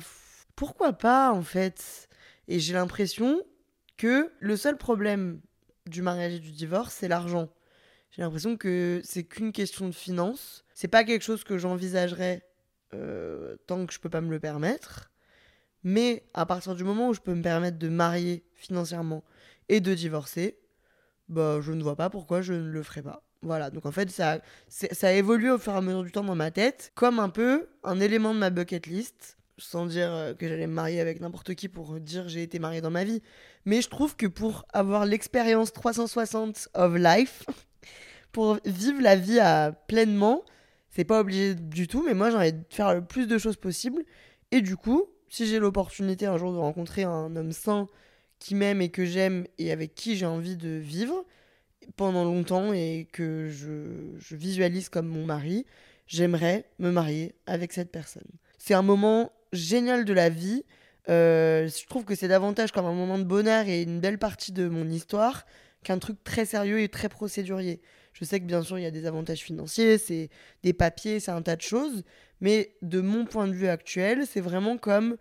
pourquoi 0.57 0.93
pas 0.93 1.33
en 1.33 1.43
fait? 1.43 2.09
Et 2.49 2.59
j'ai 2.59 2.75
l'impression 2.75 3.43
que 3.97 4.31
le 4.41 4.57
seul 4.57 4.77
problème 4.77 5.41
du 5.87 6.03
mariage 6.03 6.35
et 6.35 6.41
du 6.41 6.53
divorce, 6.53 6.95
c'est 6.95 7.09
l'argent. 7.09 7.49
J'ai 8.11 8.23
l'impression 8.23 8.57
que 8.57 9.01
c'est 9.05 9.25
qu'une 9.25 9.53
question 9.53 9.89
de 9.89 9.95
finance. 9.95 10.65
C'est 10.75 10.89
pas 10.89 11.05
quelque 11.05 11.23
chose 11.23 11.45
que 11.45 11.57
j'envisagerais 11.57 12.47
euh, 12.95 13.57
tant 13.67 13.87
que 13.87 13.93
je 13.95 13.99
peux 13.99 14.11
pas 14.11 14.21
me 14.21 14.31
le 14.31 14.39
permettre. 14.39 15.12
Mais 15.85 16.25
à 16.35 16.47
partir 16.47 16.75
du 16.75 16.85
moment 16.85 17.09
où 17.09 17.15
je 17.15 17.21
peux 17.21 17.35
me 17.35 17.43
permettre 17.43 17.79
de 17.79 17.89
marier 17.89 18.45
financièrement 18.55 19.25
et 19.69 19.81
de 19.81 19.95
divorcer, 19.95 20.59
bah 21.29 21.61
je 21.61 21.73
ne 21.73 21.83
vois 21.83 21.97
pas 21.97 22.11
pourquoi 22.11 22.43
je 22.43 22.53
ne 22.53 22.69
le 22.69 22.83
ferai 22.83 23.03
pas. 23.03 23.25
Voilà, 23.43 23.71
donc 23.71 23.87
en 23.87 23.93
fait 23.93 24.11
ça, 24.11 24.41
ça 24.69 25.09
a 25.09 25.13
évolué 25.13 25.51
au 25.51 25.59
fur 25.59 25.73
et 25.73 25.77
à 25.77 25.81
mesure 25.81 26.05
du 26.05 26.13
temps 26.13 26.23
dans 26.23 26.37
ma 26.37 26.53
tête, 26.53 26.93
comme 26.95 27.19
un 27.19 27.29
peu 27.29 27.69
un 27.83 27.99
élément 27.99 28.35
de 28.35 28.39
ma 28.39 28.51
bucket 28.51 28.87
list 28.87 29.37
sans 29.59 29.87
dire 29.87 30.13
euh, 30.13 30.35
que 30.35 30.49
j'allais 30.49 30.67
me 30.67 30.73
marier 30.73 31.01
avec 31.01 31.21
n'importe 31.21 31.55
qui 31.55 31.69
pour 31.69 31.99
dire 32.01 32.29
j'ai 32.29 32.43
été 32.43 32.59
mariée 32.59 32.81
dans 32.81 32.91
ma 32.91 33.05
vie. 33.05 33.23
Mais 33.65 33.83
je 33.83 33.89
trouve 33.89 34.17
que 34.17 34.27
pour 34.27 34.65
avoir 34.73 35.07
l'expérience 35.07 35.73
360 35.73 36.69
of 36.75 36.95
life, 36.97 37.45
pour 38.33 38.59
vivre 38.65 39.01
la 39.01 39.17
vie 39.17 39.41
à 39.41 39.73
pleinement, 39.73 40.45
c'est 40.91 41.05
pas 41.05 41.21
obligé 41.21 41.55
du 41.55 41.87
tout, 41.87 42.03
mais 42.05 42.15
moi 42.15 42.31
j'ai 42.31 42.37
envie 42.37 42.53
de 42.53 42.65
faire 42.71 42.95
le 42.95 43.05
plus 43.05 43.27
de 43.27 43.39
choses 43.39 43.57
possible. 43.57 44.03
Et 44.51 44.61
du 44.61 44.77
coup, 44.77 45.07
si 45.33 45.47
j'ai 45.47 45.59
l'opportunité 45.59 46.27
un 46.27 46.37
jour 46.37 46.53
de 46.53 46.59
rencontrer 46.59 47.05
un 47.05 47.35
homme 47.37 47.53
sain 47.53 47.89
qui 48.39 48.55
m'aime 48.55 48.83
et 48.83 48.91
que 48.91 49.07
j'aime 49.07 49.47
et 49.57 49.73
avec 49.73 49.95
qui 49.95 50.15
j'ai 50.15 50.27
envie 50.27 50.59
de 50.59 50.69
vivre 50.69 51.25
pendant 51.97 52.25
longtemps 52.25 52.75
et 52.75 53.09
que 53.13 53.49
je, 53.49 54.37
visualise 54.37 54.91
comme 54.91 55.07
mon 55.07 55.25
mari, 55.25 55.65
j'aimerais 56.07 56.67
me 56.79 56.91
marier 56.91 57.35
avec 57.47 57.73
cette 57.73 57.91
personne. 57.91 58.29
C'est 58.59 58.75
un 58.75 58.83
moment 58.83 59.33
génial 59.55 60.05
de 60.05 60.13
la 60.13 60.29
vie. 60.29 60.65
Euh, 61.09 61.67
je 61.67 61.87
trouve 61.87 62.05
que 62.05 62.15
c'est 62.15 62.29
davantage 62.29 62.71
comme 62.71 62.85
un 62.85 62.93
moment 62.93 63.19
de 63.19 63.25
bonheur 63.25 63.67
et 63.69 63.83
une 63.83 64.01
belle 64.01 64.19
partie 64.19 64.53
de 64.53 64.69
mon 64.69 64.91
histoire 64.91 65.47
qu'un 65.83 65.99
truc 65.99 66.23
très 66.25 66.45
sérieux 66.45 66.81
et 66.81 66.91
très 66.91 67.09
procédurier. 67.09 67.81
Je 68.13 68.27
sais 68.27 68.39
que 68.39 68.45
bien 68.45 68.63
sûr 68.63 68.79
il 68.79 68.83
y 68.83 68.87
a 68.87 68.91
des 68.91 69.07
avantages 69.07 69.41
financiers, 69.41 69.97
c'est 69.97 70.29
des 70.63 70.75
papiers, 70.75 71.21
c'est 71.21 71.31
un 71.31 71.41
tas 71.41 71.57
de 71.57 71.63
choses, 71.63 72.05
mais 72.43 72.77
de 72.83 73.01
mon 73.01 73.25
point 73.25 73.49
de 73.49 73.55
vue 73.55 73.69
actuel, 73.69 74.27
c'est 74.27 74.43
vraiment 74.43 74.77
comme 74.77 75.17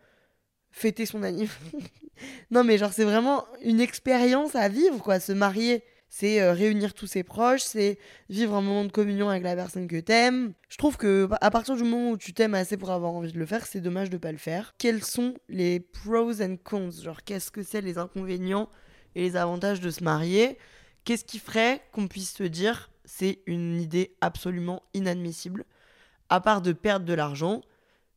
fêter 0.71 1.05
son 1.05 1.23
anniversaire. 1.23 1.79
non 2.51 2.65
mais 2.65 2.77
genre 2.77 2.91
c'est 2.91 3.05
vraiment 3.05 3.45
une 3.63 3.79
expérience 3.79 4.55
à 4.55 4.67
vivre 4.67 5.01
quoi, 5.01 5.21
se 5.21 5.31
marier 5.31 5.83
c'est 6.11 6.41
euh, 6.41 6.51
réunir 6.51 6.93
tous 6.93 7.07
ses 7.07 7.23
proches, 7.23 7.61
c'est 7.61 7.97
vivre 8.29 8.53
un 8.53 8.61
moment 8.61 8.83
de 8.83 8.91
communion 8.91 9.29
avec 9.29 9.43
la 9.43 9.55
personne 9.55 9.87
que 9.87 9.99
t'aimes. 9.99 10.51
Je 10.67 10.75
trouve 10.75 10.97
que 10.97 11.29
à 11.39 11.49
partir 11.49 11.77
du 11.77 11.83
moment 11.83 12.11
où 12.11 12.17
tu 12.17 12.33
t'aimes 12.33 12.53
assez 12.53 12.75
pour 12.75 12.91
avoir 12.91 13.13
envie 13.13 13.31
de 13.31 13.39
le 13.39 13.45
faire, 13.45 13.65
c'est 13.65 13.79
dommage 13.79 14.09
de 14.09 14.17
pas 14.17 14.33
le 14.33 14.37
faire. 14.37 14.75
Quels 14.77 15.05
sont 15.05 15.35
les 15.47 15.79
pros 15.79 16.41
and 16.41 16.57
cons? 16.65 16.91
Genre 16.91 17.23
qu'est-ce 17.23 17.49
que 17.49 17.63
c'est 17.63 17.79
les 17.79 17.97
inconvénients 17.97 18.69
et 19.15 19.21
les 19.21 19.37
avantages 19.37 19.79
de 19.79 19.89
se 19.89 20.03
marier? 20.03 20.57
Qu'est-ce 21.05 21.23
qui 21.23 21.39
ferait 21.39 21.81
qu'on 21.93 22.09
puisse 22.09 22.33
se 22.33 22.43
dire 22.43 22.91
c'est 23.05 23.39
une 23.45 23.79
idée 23.79 24.13
absolument 24.19 24.83
inadmissible? 24.93 25.63
À 26.31 26.41
part 26.41 26.61
de 26.63 26.71
perdre 26.71 27.05
de 27.05 27.13
l'argent, 27.13 27.61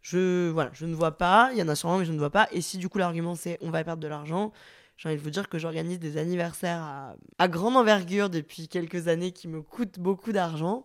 je 0.00 0.49
voilà, 0.50 0.71
je 0.73 0.87
ne 0.87 0.94
vois 0.94 1.18
pas, 1.18 1.50
il 1.52 1.59
y 1.59 1.62
en 1.62 1.68
a 1.68 1.75
sûrement 1.75 1.99
mais 1.99 2.06
je 2.06 2.12
ne 2.12 2.18
vois 2.18 2.30
pas 2.30 2.49
et 2.52 2.62
si 2.62 2.78
du 2.78 2.88
coup 2.88 2.99
l'argument 2.99 3.35
c'est 3.35 3.59
on 3.61 3.71
va 3.71 3.85
perdre 3.85 4.02
de 4.02 4.09
l'argent, 4.09 4.52
j'ai 4.97 5.09
envie 5.09 5.18
de 5.18 5.23
vous 5.23 5.30
dire 5.30 5.49
que 5.49 5.59
j'organise 5.59 5.99
des 5.99 6.16
anniversaires 6.16 7.14
à, 7.38 7.49
grande 7.49 7.76
envergure 7.76 8.30
depuis 8.30 8.68
quelques 8.68 9.09
années 9.09 9.33
qui 9.33 9.49
me 9.49 9.61
coûtent 9.62 9.99
beaucoup 9.99 10.33
d'argent 10.33 10.83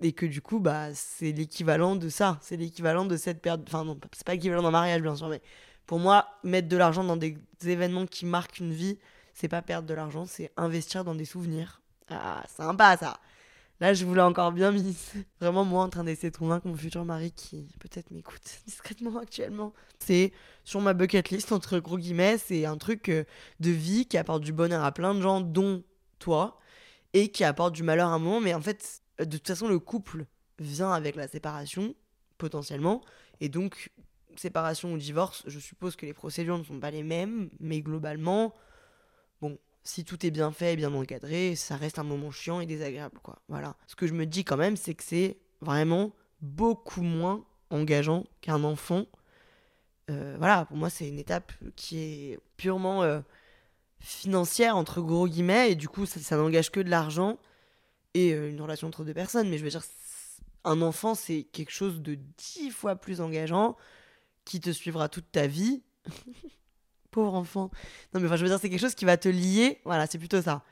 et 0.00 0.12
que 0.12 0.26
du 0.26 0.42
coup, 0.42 0.58
bah, 0.58 0.88
c'est 0.94 1.30
l'équivalent 1.30 1.94
de 1.94 2.08
ça. 2.08 2.38
C'est 2.42 2.56
l'équivalent 2.56 3.04
de 3.04 3.16
cette 3.16 3.40
période. 3.40 3.62
Enfin, 3.68 3.84
non, 3.84 3.96
c'est 4.12 4.26
pas 4.26 4.32
l'équivalent 4.32 4.62
d'un 4.62 4.72
mariage, 4.72 5.00
bien 5.00 5.14
sûr, 5.14 5.28
mais 5.28 5.40
pour 5.86 6.00
moi, 6.00 6.26
mettre 6.42 6.68
de 6.68 6.76
l'argent 6.76 7.04
dans 7.04 7.16
des 7.16 7.38
événements 7.64 8.06
qui 8.06 8.26
marquent 8.26 8.58
une 8.58 8.72
vie, 8.72 8.98
c'est 9.32 9.48
pas 9.48 9.62
perdre 9.62 9.86
de 9.86 9.94
l'argent, 9.94 10.26
c'est 10.26 10.50
investir 10.56 11.04
dans 11.04 11.14
des 11.14 11.24
souvenirs. 11.24 11.82
Ah, 12.10 12.42
sympa 12.48 12.96
ça! 12.96 13.18
Là, 13.82 13.94
je 13.94 14.04
voulais 14.04 14.22
encore 14.22 14.52
bien 14.52 14.70
mis. 14.70 14.96
Vraiment, 15.40 15.64
moi, 15.64 15.82
en 15.82 15.88
train 15.88 16.04
d'essayer 16.04 16.30
de 16.30 16.36
convaincre 16.36 16.68
mon 16.68 16.76
futur 16.76 17.04
mari 17.04 17.32
qui 17.32 17.66
peut-être 17.80 18.12
m'écoute 18.12 18.40
discrètement 18.64 19.18
actuellement. 19.18 19.72
C'est 19.98 20.32
sur 20.62 20.80
ma 20.80 20.94
bucket 20.94 21.30
list, 21.30 21.50
entre 21.50 21.80
gros 21.80 21.98
guillemets, 21.98 22.38
c'est 22.38 22.64
un 22.64 22.76
truc 22.76 23.08
euh, 23.08 23.24
de 23.58 23.70
vie 23.72 24.06
qui 24.06 24.16
apporte 24.18 24.44
du 24.44 24.52
bonheur 24.52 24.84
à 24.84 24.92
plein 24.92 25.16
de 25.16 25.20
gens, 25.20 25.40
dont 25.40 25.82
toi, 26.20 26.60
et 27.12 27.32
qui 27.32 27.42
apporte 27.42 27.74
du 27.74 27.82
malheur 27.82 28.10
à 28.10 28.12
un 28.12 28.20
moment. 28.20 28.40
Mais 28.40 28.54
en 28.54 28.60
fait, 28.60 29.02
de 29.18 29.24
toute 29.24 29.48
façon, 29.48 29.66
le 29.66 29.80
couple 29.80 30.26
vient 30.60 30.92
avec 30.92 31.16
la 31.16 31.26
séparation, 31.26 31.96
potentiellement. 32.38 33.02
Et 33.40 33.48
donc, 33.48 33.90
séparation 34.36 34.92
ou 34.92 34.96
divorce, 34.96 35.42
je 35.48 35.58
suppose 35.58 35.96
que 35.96 36.06
les 36.06 36.14
procédures 36.14 36.56
ne 36.56 36.62
sont 36.62 36.78
pas 36.78 36.92
les 36.92 37.02
mêmes, 37.02 37.50
mais 37.58 37.80
globalement, 37.80 38.54
bon, 39.40 39.58
si 39.84 40.04
tout 40.04 40.24
est 40.24 40.30
bien 40.30 40.52
fait 40.52 40.74
et 40.74 40.76
bien 40.76 40.92
encadré, 40.94 41.56
ça 41.56 41.76
reste 41.76 41.98
un 41.98 42.04
moment 42.04 42.30
chiant 42.30 42.60
et 42.60 42.66
désagréable, 42.66 43.18
quoi. 43.22 43.42
Voilà. 43.48 43.76
Ce 43.86 43.96
que 43.96 44.06
je 44.06 44.14
me 44.14 44.26
dis 44.26 44.44
quand 44.44 44.56
même, 44.56 44.76
c'est 44.76 44.94
que 44.94 45.02
c'est 45.02 45.38
vraiment 45.60 46.12
beaucoup 46.40 47.02
moins 47.02 47.44
engageant 47.70 48.24
qu'un 48.40 48.64
enfant. 48.64 49.06
Euh, 50.10 50.36
voilà, 50.38 50.66
pour 50.66 50.76
moi, 50.76 50.90
c'est 50.90 51.08
une 51.08 51.18
étape 51.18 51.52
qui 51.76 51.98
est 51.98 52.38
purement 52.56 53.02
euh, 53.02 53.20
financière, 53.98 54.76
entre 54.76 55.00
gros 55.00 55.26
guillemets, 55.26 55.72
et 55.72 55.74
du 55.74 55.88
coup, 55.88 56.06
ça, 56.06 56.36
n'engage 56.36 56.70
que 56.70 56.80
de 56.80 56.90
l'argent 56.90 57.38
et 58.14 58.34
euh, 58.34 58.50
une 58.50 58.60
relation 58.60 58.88
entre 58.88 59.04
deux 59.04 59.14
personnes. 59.14 59.48
Mais 59.48 59.58
je 59.58 59.64
veux 59.64 59.70
dire, 59.70 59.82
un 60.64 60.82
enfant, 60.82 61.14
c'est 61.14 61.44
quelque 61.44 61.72
chose 61.72 62.02
de 62.02 62.18
dix 62.36 62.70
fois 62.70 62.96
plus 62.96 63.20
engageant 63.20 63.76
qui 64.44 64.60
te 64.60 64.70
suivra 64.70 65.08
toute 65.08 65.30
ta 65.32 65.46
vie. 65.46 65.82
Pauvre 67.12 67.34
enfant. 67.34 67.70
Non, 68.12 68.20
mais 68.20 68.26
enfin, 68.26 68.36
je 68.36 68.42
veux 68.42 68.48
dire, 68.48 68.58
c'est 68.58 68.70
quelque 68.70 68.80
chose 68.80 68.96
qui 68.96 69.04
va 69.04 69.16
te 69.16 69.28
lier. 69.28 69.80
Voilà, 69.84 70.08
c'est 70.08 70.18
plutôt 70.18 70.42
ça. 70.42 70.64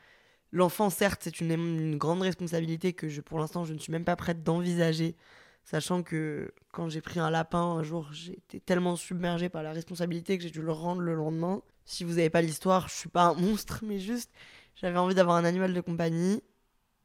L'enfant, 0.52 0.90
certes, 0.90 1.20
c'est 1.22 1.40
une, 1.40 1.96
grande 1.96 2.22
responsabilité 2.22 2.92
que 2.92 3.20
pour 3.20 3.38
l'instant, 3.38 3.64
je 3.64 3.72
ne 3.72 3.78
suis 3.78 3.92
même 3.92 4.04
pas 4.04 4.16
prête 4.16 4.42
d'envisager. 4.42 5.16
Sachant 5.64 6.02
que 6.02 6.52
quand 6.72 6.88
j'ai 6.88 7.02
pris 7.02 7.20
un 7.20 7.30
lapin 7.30 7.62
un 7.62 7.82
jour, 7.82 8.10
été 8.28 8.58
tellement 8.58 8.96
submergée 8.96 9.48
par 9.50 9.62
la 9.62 9.72
responsabilité 9.72 10.38
que 10.38 10.42
j'ai 10.42 10.50
dû 10.50 10.62
le 10.62 10.72
rendre 10.72 11.02
le 11.02 11.14
lendemain. 11.14 11.62
Si 11.84 12.02
vous 12.02 12.14
n'avez 12.14 12.30
pas 12.30 12.42
l'histoire, 12.42 12.88
je 12.88 12.94
suis 12.94 13.10
pas 13.10 13.24
un 13.24 13.34
monstre, 13.34 13.80
mais 13.86 13.98
juste, 14.00 14.32
j'avais 14.74 14.98
envie 14.98 15.14
d'avoir 15.14 15.36
un 15.36 15.44
animal 15.44 15.74
de 15.74 15.80
compagnie. 15.80 16.42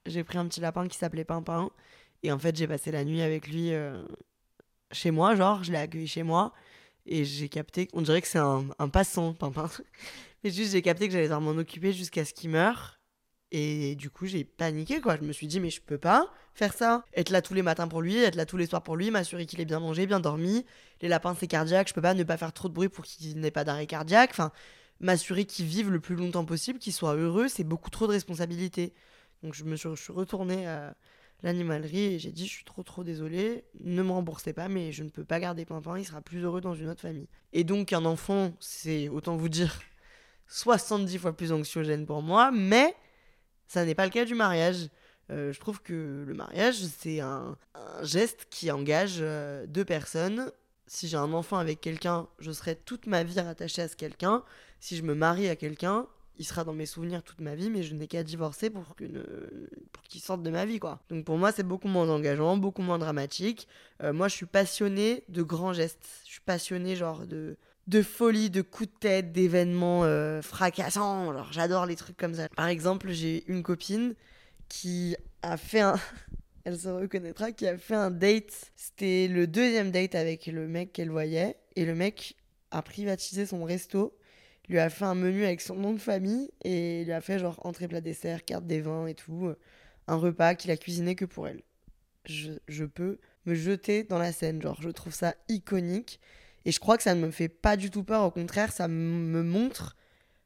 J'ai 0.06 0.24
pris 0.24 0.38
un 0.38 0.48
petit 0.48 0.62
lapin 0.62 0.88
qui 0.88 0.98
s'appelait 0.98 1.26
Pimpin. 1.26 1.70
Et 2.24 2.32
en 2.32 2.40
fait, 2.40 2.56
j'ai 2.56 2.68
passé 2.68 2.92
la 2.92 3.04
nuit 3.04 3.22
avec 3.22 3.48
lui 3.48 3.74
euh, 3.74 4.02
chez 4.92 5.12
moi, 5.12 5.36
genre, 5.36 5.64
je 5.64 5.72
l'ai 5.72 5.78
accueilli 5.78 6.08
chez 6.08 6.24
moi. 6.24 6.54
Et 7.06 7.24
j'ai 7.26 7.50
capté, 7.50 7.88
on 7.94 8.02
dirait 8.02 8.22
que 8.22 8.28
c'est 8.28 8.40
un, 8.40 8.66
un, 8.80 8.90
passant, 8.90 9.34
Pimpin. 9.34 9.70
Mais 10.44 10.50
juste, 10.52 10.72
j'ai 10.72 10.82
capté 10.82 11.08
que 11.08 11.14
j'allais 11.14 11.26
devoir 11.26 11.42
m'en 11.42 11.52
occuper 11.52 11.94
jusqu'à 11.94 12.26
ce 12.26 12.34
qu'il 12.34 12.50
meure. 12.50 13.00
Et 13.52 13.96
du 13.96 14.10
coup, 14.10 14.26
j'ai 14.26 14.44
paniqué, 14.44 15.02
quoi. 15.02 15.16
Je 15.18 15.22
me 15.22 15.32
suis 15.32 15.48
dit, 15.48 15.60
mais 15.60 15.70
je 15.70 15.80
peux 15.80 15.98
pas 15.98 16.32
faire 16.54 16.74
ça. 16.74 17.06
Être 17.14 17.30
là 17.30 17.42
tous 17.42 17.54
les 17.54 17.62
matins 17.62 17.88
pour 17.88 18.02
lui, 18.02 18.18
être 18.18 18.36
là 18.36 18.46
tous 18.46 18.58
les 18.58 18.66
soirs 18.66 18.84
pour 18.84 18.96
lui, 18.96 19.12
m'assurer 19.12 19.46
qu'il 19.46 19.62
ait 19.62 19.66
bien 19.66 19.80
mangé, 19.80 20.08
bien 20.08 20.20
dormi. 20.20 20.66
Les 21.02 21.08
lapins, 21.08 21.36
c'est 21.40 21.48
cardiaque. 21.48 21.88
Je 21.88 21.94
peux 21.94 22.02
pas 22.02 22.14
ne 22.14 22.24
pas 22.24 22.38
faire 22.38 22.54
trop 22.54 22.68
de 22.70 22.74
bruit 22.74 22.90
pour 22.90 23.06
qu'il 23.06 23.40
n'ait 23.40 23.52
pas 23.52 23.64
d'arrêt 23.64 23.86
cardiaque. 23.86 24.32
Enfin, 24.32 24.52
m'assurer 25.00 25.46
qu'il 25.46 25.66
vive 25.66 25.90
le 25.90 26.00
plus 26.00 26.16
longtemps 26.16 26.46
possible, 26.46 26.80
qu'il 26.80 26.94
soit 26.94 27.16
heureux, 27.16 27.48
c'est 27.48 27.64
beaucoup 27.64 27.90
trop 27.90 28.08
de 28.08 28.12
responsabilités. 28.14 28.94
Donc, 29.44 29.54
je 29.54 29.64
me 29.64 29.76
suis, 29.76 29.90
je 29.96 30.12
retournée 30.12 30.68
à 30.68 30.96
l'animalerie 31.44 32.16
et 32.16 32.20
j'ai 32.20 32.32
dit 32.32 32.46
je 32.46 32.52
suis 32.52 32.66
trop 32.66 32.84
trop 32.84 33.04
désolée, 33.04 33.66
ne 33.82 34.02
me 34.04 34.12
remboursez 34.12 34.54
pas 34.54 34.68
mais 34.68 34.92
je 34.92 35.04
ne 35.04 35.10
peux 35.10 35.26
pas 35.26 35.40
garder 35.40 35.66
Pimpin, 35.66 35.98
il 35.98 36.06
sera 36.06 36.22
plus 36.22 36.44
heureux 36.44 36.62
dans 36.62 36.76
une 36.76 36.90
autre 36.90 37.02
famille. 37.02 37.28
Et 37.54 37.64
donc 37.64 37.94
un 37.94 38.06
enfant, 38.06 38.54
c'est 38.60 39.10
autant 39.10 39.38
vous 39.38 39.50
dire 39.50 39.80
70 40.48 41.18
fois 41.18 41.36
plus 41.36 41.52
anxiogène 41.52 42.06
pour 42.06 42.22
moi, 42.22 42.52
mais 42.52 42.96
ça 43.68 43.86
n'est 43.86 43.96
pas 43.96 44.06
le 44.06 44.12
cas 44.12 44.26
du 44.26 44.36
mariage. 44.36 44.90
Euh, 45.32 45.52
je 45.52 45.60
trouve 45.60 45.82
que 45.82 46.24
le 46.28 46.34
mariage, 46.34 46.76
c'est 46.76 47.20
un, 47.20 47.58
geste 48.04 48.48
qui 48.50 48.72
engage 48.72 49.18
euh, 49.20 49.66
deux 49.66 49.86
personnes. 49.86 50.52
Si 50.88 51.08
j'ai 51.08 51.18
un 51.18 51.34
enfant 51.34 51.58
avec 51.58 51.82
quelqu'un, 51.82 52.28
je 52.40 52.52
serai 52.52 52.76
toute 52.76 53.08
ma 53.08 53.24
vie 53.24 53.40
rattachée 53.40 53.82
à 53.82 53.88
ce 53.88 53.96
quelqu'un. 53.96 54.44
Si 54.80 54.98
je 54.98 55.02
me 55.02 55.16
marie 55.16 55.50
à 55.50 55.56
quelqu'un, 55.56 56.08
il 56.38 56.46
sera 56.46 56.64
dans 56.64 56.74
mes 56.74 56.86
souvenirs 56.86 57.24
toute 57.24 57.42
ma 57.42 57.56
vie, 57.56 57.70
mais 57.70 57.84
je 57.84 57.94
n'ai 57.94 58.08
qu'à 58.08 58.24
divorcer 58.24 58.70
pour 58.70 58.96
qu'il 58.96 60.22
sorte 60.22 60.44
de 60.44 60.50
ma 60.50 60.66
vie, 60.66 60.80
quoi. 60.80 61.02
Donc 61.10 61.26
pour 61.26 61.38
moi, 61.38 61.52
c'est 61.52 61.64
beaucoup 61.64 61.88
moins 61.88 62.10
engageant, 62.10 62.58
beaucoup 62.58 62.82
moins 62.82 62.98
dramatique. 62.98 63.68
Euh, 64.04 64.14
moi, 64.14 64.28
je 64.28 64.36
suis 64.36 64.46
passionnée 64.46 65.24
de 65.30 65.44
grands 65.44 65.74
gestes. 65.74 66.06
Je 66.26 66.32
suis 66.32 66.42
passionnée, 66.42 66.96
genre, 66.96 67.26
de, 67.26 67.58
de 67.88 68.02
folie, 68.02 68.50
de 68.50 68.62
coups 68.62 68.90
de 68.90 69.00
tête, 69.00 69.32
d'événements 69.32 70.04
euh, 70.04 70.42
fracassants. 70.42 71.34
Genre, 71.34 71.52
j'adore 71.52 71.86
les 71.86 71.96
trucs 71.96 72.18
comme 72.18 72.34
ça. 72.34 72.50
Par 72.50 72.68
exemple, 72.68 73.12
j'ai 73.12 73.44
une 73.48 73.64
copine 73.64 74.16
qui 74.68 75.16
a 75.42 75.58
fait 75.58 75.82
un... 75.82 75.96
Elle 76.66 76.80
se 76.80 76.90
reconnaîtra, 76.90 77.52
qui 77.52 77.68
a 77.68 77.78
fait 77.78 77.96
un 77.96 78.10
date. 78.10 78.72
C'était 78.76 79.28
le 79.28 79.46
deuxième 79.46 79.92
date 79.92 80.16
avec 80.16 80.48
le 80.48 80.68
mec 80.68 80.94
qu'elle 80.94 81.12
voyait. 81.12 81.58
Et 81.76 81.86
le 81.86 81.94
mec 81.94 82.36
a 82.72 82.82
privatisé 82.82 83.46
son 83.46 83.64
resto 83.64 84.18
lui 84.70 84.80
a 84.80 84.90
fait 84.90 85.06
un 85.06 85.16
menu 85.16 85.46
avec 85.46 85.62
son 85.62 85.76
nom 85.76 85.94
de 85.94 86.00
famille 86.00 86.50
et 86.64 87.04
lui 87.06 87.12
a 87.12 87.22
fait 87.22 87.40
genre 87.40 87.60
entrée 87.66 87.88
plat 87.88 88.02
dessert, 88.02 88.46
carte 88.46 88.66
des 88.66 88.82
vins 88.82 89.08
et 89.08 89.16
tout, 89.16 89.48
euh, 89.48 89.58
un 90.08 90.16
repas 90.16 90.56
qu'il 90.56 90.72
a 90.72 90.78
cuisiné 90.78 91.16
que 91.16 91.26
pour 91.26 91.48
elle. 91.48 91.62
Je, 92.26 92.54
je, 92.68 92.86
peux 92.86 93.20
me 93.46 93.54
jeter 93.54 94.04
dans 94.04 94.18
la 94.18 94.32
scène, 94.32 94.62
genre 94.62 94.82
je 94.82 94.90
trouve 94.90 95.14
ça 95.14 95.36
iconique 95.48 96.20
et 96.66 96.72
je 96.72 96.80
crois 96.80 96.98
que 96.98 97.04
ça 97.04 97.14
ne 97.14 97.26
me 97.26 97.32
fait 97.32 97.50
pas 97.50 97.78
du 97.78 97.92
tout 97.92 98.04
peur, 98.04 98.24
au 98.24 98.32
contraire 98.32 98.72
ça 98.72 98.88
me 98.88 99.44
montre 99.44 99.96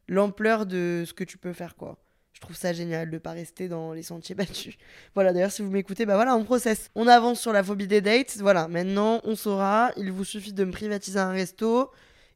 l'ampleur 0.08 0.66
de 0.66 1.04
ce 1.08 1.14
que 1.14 1.24
tu 1.24 1.38
peux 1.38 1.54
faire 1.54 1.76
quoi. 1.76 1.98
Je 2.40 2.46
trouve 2.46 2.56
ça 2.56 2.72
génial 2.72 3.10
de 3.10 3.18
pas 3.18 3.32
rester 3.32 3.68
dans 3.68 3.92
les 3.92 4.02
sentiers 4.02 4.34
battus. 4.34 4.78
Voilà, 5.14 5.34
d'ailleurs, 5.34 5.52
si 5.52 5.62
vous 5.62 5.70
m'écoutez, 5.70 6.06
bah 6.06 6.16
voilà, 6.16 6.38
on 6.38 6.46
processe. 6.46 6.90
On 6.96 7.06
avance 7.06 7.42
sur 7.42 7.52
la 7.52 7.64
phobie 7.64 7.88
des 7.88 8.00
dates. 8.00 8.38
Voilà, 8.38 8.70
maintenant, 8.70 9.20
on 9.26 9.36
saura. 9.36 9.92
Il 9.98 10.14
vous 10.14 10.24
suffit 10.24 10.54
de 10.54 10.64
me 10.64 10.72
privatiser 10.72 11.20
un 11.20 11.32
resto 11.32 11.92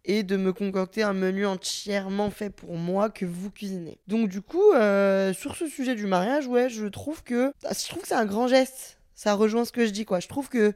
et 0.05 0.24
de 0.24 0.36
me 0.36 0.51
concocter 0.51 1.03
un 1.03 1.13
menu 1.13 1.45
entièrement 1.45 2.29
fait 2.29 2.50
pour 2.50 2.75
moi 2.75 3.10
que 3.10 3.25
vous 3.25 3.50
cuisinez. 3.50 3.98
Donc 4.07 4.29
du 4.29 4.41
coup, 4.41 4.74
euh, 4.74 5.33
sur 5.33 5.55
ce 5.55 5.67
sujet 5.67 5.95
du 5.95 6.05
mariage, 6.05 6.48
ouais, 6.48 6.69
je 6.69 6.86
trouve 6.88 7.24
que 7.24 7.53
bah, 7.63 7.69
je 7.72 7.88
trouve 7.88 8.01
que 8.01 8.07
c'est 8.07 8.15
un 8.15 8.25
grand 8.25 8.48
geste. 8.48 9.00
Ça 9.15 9.33
rejoint 9.33 9.65
ce 9.65 9.72
que 9.72 9.86
je 9.86 9.91
dis 9.91 10.05
quoi. 10.05 10.19
Je 10.19 10.27
trouve 10.27 10.50
que 10.50 10.74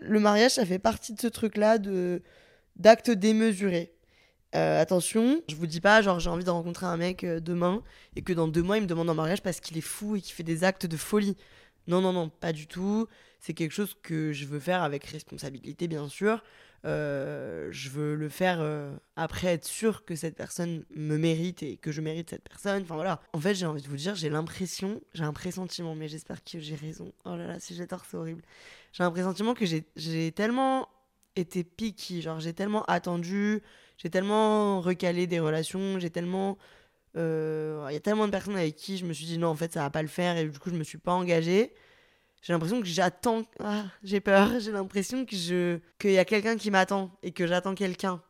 le 0.00 0.20
mariage, 0.20 0.52
ça 0.52 0.66
fait 0.66 0.78
partie 0.78 1.12
de 1.12 1.20
ce 1.20 1.28
truc-là 1.28 1.78
de 1.78 2.22
d'actes 2.76 3.10
démesurés. 3.10 3.92
Euh, 4.56 4.80
attention, 4.80 5.40
je 5.48 5.54
vous 5.54 5.68
dis 5.68 5.80
pas 5.80 6.02
genre 6.02 6.18
j'ai 6.18 6.30
envie 6.30 6.42
de 6.42 6.50
rencontrer 6.50 6.86
un 6.86 6.96
mec 6.96 7.22
euh, 7.22 7.38
demain 7.38 7.84
et 8.16 8.22
que 8.22 8.32
dans 8.32 8.48
deux 8.48 8.62
mois 8.62 8.78
il 8.78 8.82
me 8.82 8.88
demande 8.88 9.08
un 9.08 9.14
mariage 9.14 9.42
parce 9.42 9.60
qu'il 9.60 9.78
est 9.78 9.82
fou 9.82 10.16
et 10.16 10.20
qu'il 10.20 10.34
fait 10.34 10.42
des 10.42 10.64
actes 10.64 10.86
de 10.86 10.96
folie. 10.96 11.36
Non, 11.86 12.00
non, 12.00 12.12
non, 12.12 12.28
pas 12.28 12.52
du 12.52 12.66
tout. 12.66 13.06
C'est 13.38 13.54
quelque 13.54 13.72
chose 13.72 13.94
que 14.02 14.32
je 14.32 14.44
veux 14.46 14.60
faire 14.60 14.82
avec 14.82 15.04
responsabilité, 15.04 15.88
bien 15.88 16.08
sûr. 16.08 16.42
Euh, 16.86 17.68
je 17.70 17.90
veux 17.90 18.14
le 18.14 18.30
faire 18.30 18.58
euh, 18.60 18.96
après 19.14 19.48
être 19.48 19.66
sûr 19.66 20.04
que 20.06 20.16
cette 20.16 20.34
personne 20.34 20.84
me 20.94 21.18
mérite 21.18 21.62
et 21.62 21.76
que 21.76 21.92
je 21.92 22.00
mérite 22.00 22.30
cette 22.30 22.48
personne. 22.48 22.82
Enfin 22.82 22.94
voilà. 22.94 23.20
En 23.34 23.40
fait, 23.40 23.54
j'ai 23.54 23.66
envie 23.66 23.82
de 23.82 23.88
vous 23.88 23.96
dire, 23.96 24.14
j'ai 24.14 24.30
l'impression, 24.30 25.00
j'ai 25.12 25.24
un 25.24 25.32
pressentiment, 25.32 25.94
mais 25.94 26.08
j'espère 26.08 26.42
que 26.42 26.58
j'ai 26.58 26.74
raison. 26.74 27.12
Oh 27.26 27.36
là 27.36 27.46
là, 27.46 27.60
si 27.60 27.74
j'ai 27.74 27.86
tort, 27.86 28.04
c'est 28.08 28.16
horrible. 28.16 28.42
J'ai 28.92 29.04
un 29.04 29.10
pressentiment 29.10 29.54
que 29.54 29.66
j'ai 29.66 30.32
tellement 30.32 30.88
été 31.36 31.64
picky, 31.64 32.22
genre 32.22 32.40
j'ai 32.40 32.54
tellement 32.54 32.84
attendu, 32.84 33.62
j'ai 33.98 34.10
tellement 34.10 34.80
recalé 34.80 35.26
des 35.26 35.40
relations, 35.40 35.98
j'ai 35.98 36.10
tellement. 36.10 36.56
Euh, 37.16 37.86
il 37.90 37.92
y 37.92 37.96
a 37.96 38.00
tellement 38.00 38.26
de 38.26 38.30
personnes 38.30 38.56
avec 38.56 38.76
qui 38.76 38.96
je 38.96 39.04
me 39.04 39.12
suis 39.12 39.26
dit 39.26 39.36
non, 39.36 39.48
en 39.48 39.54
fait, 39.54 39.72
ça 39.72 39.80
va 39.80 39.90
pas 39.90 40.02
le 40.02 40.08
faire 40.08 40.36
et 40.38 40.46
du 40.46 40.58
coup, 40.58 40.70
je 40.70 40.76
me 40.76 40.84
suis 40.84 40.98
pas 40.98 41.12
engagée 41.12 41.74
j'ai 42.42 42.52
l'impression 42.52 42.80
que 42.80 42.86
j'attends. 42.86 43.44
Ah, 43.58 43.84
j'ai 44.02 44.20
peur. 44.20 44.48
J'ai 44.60 44.72
l'impression 44.72 45.24
que 45.26 45.36
je 45.36 45.78
qu'il 45.98 46.12
y 46.12 46.18
a 46.18 46.24
quelqu'un 46.24 46.56
qui 46.56 46.70
m'attend 46.70 47.10
et 47.22 47.32
que 47.32 47.46
j'attends 47.46 47.74
quelqu'un 47.74 48.22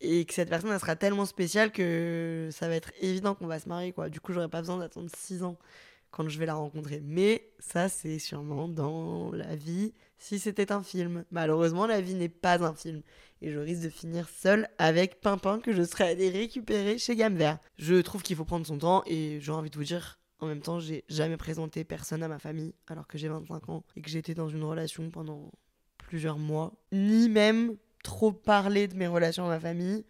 et 0.00 0.24
que 0.24 0.34
cette 0.34 0.48
personne 0.48 0.70
elle 0.70 0.80
sera 0.80 0.96
tellement 0.96 1.26
spéciale 1.26 1.72
que 1.72 2.48
ça 2.52 2.68
va 2.68 2.76
être 2.76 2.92
évident 3.00 3.34
qu'on 3.34 3.46
va 3.46 3.58
se 3.58 3.68
marier 3.68 3.92
quoi. 3.92 4.08
Du 4.08 4.20
coup, 4.20 4.32
j'aurais 4.32 4.48
pas 4.48 4.60
besoin 4.60 4.78
d'attendre 4.78 5.10
6 5.14 5.42
ans 5.42 5.58
quand 6.10 6.28
je 6.28 6.38
vais 6.38 6.46
la 6.46 6.54
rencontrer. 6.54 7.00
Mais 7.04 7.50
ça, 7.58 7.88
c'est 7.88 8.18
sûrement 8.18 8.68
dans 8.68 9.30
la 9.32 9.54
vie 9.56 9.92
si 10.16 10.38
c'était 10.38 10.72
un 10.72 10.82
film. 10.82 11.24
Malheureusement, 11.30 11.86
la 11.86 12.00
vie 12.00 12.14
n'est 12.14 12.28
pas 12.28 12.62
un 12.62 12.74
film. 12.74 13.02
Et 13.42 13.52
je 13.52 13.58
risque 13.58 13.82
de 13.82 13.88
finir 13.88 14.28
seule 14.28 14.68
avec 14.78 15.20
Pimpin 15.20 15.60
que 15.60 15.72
je 15.72 15.82
serais 15.82 16.10
allée 16.10 16.30
récupérer 16.30 16.98
chez 16.98 17.14
Gamme 17.14 17.36
Vert. 17.36 17.58
Je 17.76 17.96
trouve 17.96 18.22
qu'il 18.22 18.36
faut 18.36 18.44
prendre 18.44 18.66
son 18.66 18.78
temps 18.78 19.02
et 19.06 19.38
j'ai 19.40 19.52
envie 19.52 19.70
de 19.70 19.76
vous 19.76 19.84
dire, 19.84 20.17
en 20.40 20.46
même 20.46 20.60
temps, 20.60 20.80
j'ai 20.80 21.04
jamais 21.08 21.36
présenté 21.36 21.84
personne 21.84 22.22
à 22.22 22.28
ma 22.28 22.38
famille 22.38 22.74
alors 22.86 23.06
que 23.06 23.18
j'ai 23.18 23.28
25 23.28 23.68
ans 23.68 23.84
et 23.96 24.02
que 24.02 24.10
j'étais 24.10 24.34
dans 24.34 24.48
une 24.48 24.64
relation 24.64 25.10
pendant 25.10 25.50
plusieurs 25.98 26.38
mois. 26.38 26.74
Ni 26.92 27.28
même 27.28 27.76
trop 28.02 28.32
parler 28.32 28.88
de 28.88 28.96
mes 28.96 29.06
relations 29.06 29.44
à 29.46 29.48
ma 29.48 29.60
famille. 29.60 30.04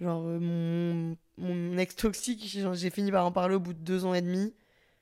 Genre, 0.00 0.22
euh, 0.26 0.38
mon 0.40 1.16
mon 1.36 1.76
ex 1.78 1.96
toxique, 1.96 2.46
j'ai 2.46 2.90
fini 2.90 3.10
par 3.10 3.26
en 3.26 3.32
parler 3.32 3.56
au 3.56 3.60
bout 3.60 3.72
de 3.72 3.78
deux 3.78 4.04
ans 4.04 4.14
et 4.14 4.22
demi 4.22 4.54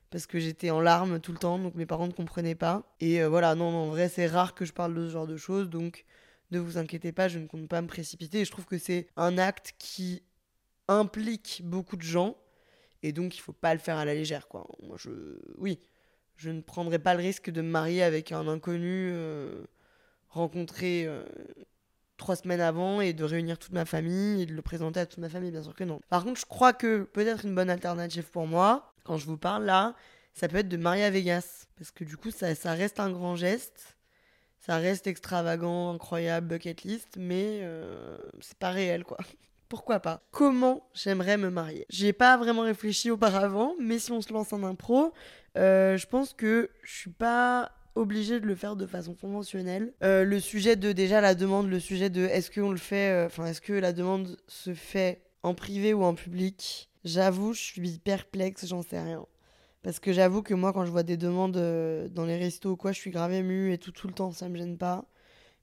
parce 0.09 0.27
que 0.27 0.39
j'étais 0.39 0.69
en 0.69 0.79
larmes 0.79 1.19
tout 1.19 1.31
le 1.31 1.39
temps, 1.39 1.57
donc 1.57 1.73
mes 1.73 1.87
parents 1.87 2.05
ne 2.05 2.11
comprenaient 2.11 2.53
pas. 2.53 2.83
Et 2.99 3.21
euh, 3.21 3.29
voilà, 3.29 3.55
non, 3.55 3.65
en 3.65 3.87
vrai, 3.87 4.09
c'est 4.09 4.27
rare 4.27 4.53
que 4.53 4.63
je 4.63 4.71
parle 4.71 4.93
de 4.93 5.07
ce 5.07 5.11
genre 5.11 5.25
de 5.25 5.37
choses, 5.37 5.69
donc 5.71 6.05
ne 6.51 6.59
vous 6.59 6.77
inquiétez 6.77 7.11
pas, 7.11 7.27
je 7.27 7.39
ne 7.39 7.47
compte 7.47 7.67
pas 7.67 7.81
me 7.81 7.87
précipiter. 7.87 8.45
Je 8.45 8.51
trouve 8.51 8.65
que 8.65 8.77
c'est 8.77 9.07
un 9.17 9.39
acte 9.39 9.73
qui 9.79 10.21
implique 10.87 11.61
beaucoup 11.65 11.97
de 11.97 12.03
gens, 12.03 12.37
et 13.03 13.11
donc 13.11 13.35
il 13.37 13.41
faut 13.41 13.53
pas 13.53 13.73
le 13.73 13.79
faire 13.79 13.97
à 13.97 14.05
la 14.05 14.13
légère, 14.15 14.47
quoi. 14.47 14.65
Moi, 14.81 14.95
je, 14.97 15.11
oui, 15.57 15.79
je 16.37 16.49
ne 16.49 16.61
prendrai 16.61 16.97
pas 16.97 17.13
le 17.13 17.21
risque 17.21 17.51
de 17.51 17.61
me 17.61 17.69
marier 17.69 18.01
avec 18.01 18.31
un 18.31 18.47
inconnu 18.47 19.11
euh, 19.11 19.63
rencontré 20.29 21.05
euh, 21.05 21.23
trois 22.17 22.35
semaines 22.35 22.61
avant 22.61 23.01
et 23.01 23.13
de 23.13 23.23
réunir 23.23 23.59
toute 23.59 23.73
ma 23.73 23.85
famille 23.85 24.41
et 24.41 24.45
de 24.45 24.53
le 24.53 24.61
présenter 24.61 25.01
à 25.01 25.05
toute 25.05 25.19
ma 25.19 25.29
famille, 25.29 25.51
bien 25.51 25.61
sûr 25.61 25.75
que 25.75 25.83
non. 25.83 25.99
Par 26.09 26.23
contre, 26.23 26.39
je 26.39 26.45
crois 26.45 26.73
que 26.73 27.03
peut-être 27.03 27.45
une 27.45 27.53
bonne 27.53 27.69
alternative 27.69 28.25
pour 28.31 28.47
moi, 28.47 28.93
quand 29.03 29.17
je 29.17 29.25
vous 29.25 29.37
parle 29.37 29.65
là, 29.65 29.95
ça 30.33 30.47
peut 30.47 30.57
être 30.57 30.69
de 30.69 30.77
marier 30.77 31.03
à 31.03 31.09
Vegas. 31.09 31.67
Parce 31.77 31.91
que 31.91 32.03
du 32.03 32.17
coup, 32.17 32.31
ça, 32.31 32.55
ça 32.55 32.73
reste 32.73 32.99
un 32.99 33.11
grand 33.11 33.35
geste. 33.35 33.97
Ça 34.59 34.77
reste 34.77 35.07
extravagant, 35.07 35.93
incroyable, 35.93 36.47
bucket 36.47 36.83
list, 36.83 37.17
mais 37.17 37.59
euh, 37.63 38.17
c'est 38.39 38.57
pas 38.57 38.69
réel 38.71 39.03
quoi. 39.03 39.17
Pourquoi 39.69 39.99
pas? 39.99 40.21
Comment 40.31 40.87
j'aimerais 40.93 41.37
me 41.37 41.49
marier? 41.49 41.85
J'y 41.89 42.07
ai 42.07 42.13
pas 42.13 42.37
vraiment 42.37 42.61
réfléchi 42.61 43.09
auparavant, 43.11 43.75
mais 43.79 43.99
si 43.99 44.11
on 44.11 44.21
se 44.21 44.31
lance 44.31 44.53
en 44.53 44.63
impro, 44.63 45.13
euh, 45.57 45.97
je 45.97 46.07
pense 46.07 46.33
que 46.33 46.69
je 46.83 46.91
suis 46.91 47.11
pas 47.11 47.71
obligée 47.95 48.39
de 48.39 48.45
le 48.45 48.55
faire 48.55 48.75
de 48.75 48.85
façon 48.85 49.13
conventionnelle. 49.13 49.93
Euh, 50.03 50.23
le 50.23 50.39
sujet 50.39 50.75
de 50.75 50.91
déjà 50.91 51.21
la 51.21 51.35
demande, 51.35 51.69
le 51.69 51.79
sujet 51.79 52.09
de 52.09 52.21
est-ce 52.21 52.59
le 52.59 52.77
fait, 52.77 53.25
enfin 53.25 53.45
est-ce 53.45 53.61
que 53.61 53.73
la 53.73 53.93
demande 53.93 54.37
se 54.47 54.73
fait 54.73 55.21
en 55.43 55.53
privé 55.53 55.93
ou 55.93 56.03
en 56.03 56.15
public? 56.15 56.89
J'avoue, 57.03 57.53
je 57.53 57.61
suis 57.61 57.99
perplexe, 57.99 58.65
j'en 58.65 58.81
sais 58.81 59.01
rien. 59.01 59.25
Parce 59.83 59.99
que 59.99 60.13
j'avoue 60.13 60.41
que 60.41 60.53
moi, 60.53 60.71
quand 60.71 60.85
je 60.85 60.91
vois 60.91 61.03
des 61.03 61.17
demandes 61.17 61.57
euh, 61.57 62.07
dans 62.07 62.25
les 62.25 62.37
restos 62.37 62.71
ou 62.71 62.75
quoi, 62.77 62.93
je 62.93 62.99
suis 62.99 63.11
grave 63.11 63.33
émue 63.33 63.73
et 63.73 63.77
tout, 63.77 63.91
tout 63.91 64.07
le 64.07 64.13
temps, 64.13 64.31
ça 64.31 64.47
me 64.47 64.57
gêne 64.57 64.77
pas. 64.77 65.05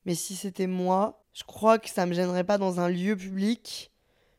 Mais 0.05 0.15
si 0.15 0.37
c'était 0.37 0.67
moi, 0.67 1.20
je 1.33 1.45
crois 1.45 1.79
que 1.79 1.89
ça 1.89 2.07
me 2.07 2.13
gênerait 2.13 2.45
pas 2.45 2.59
dans 2.59 2.81
un 2.81 2.89
lieu 2.89 3.17
public, 3.17 3.91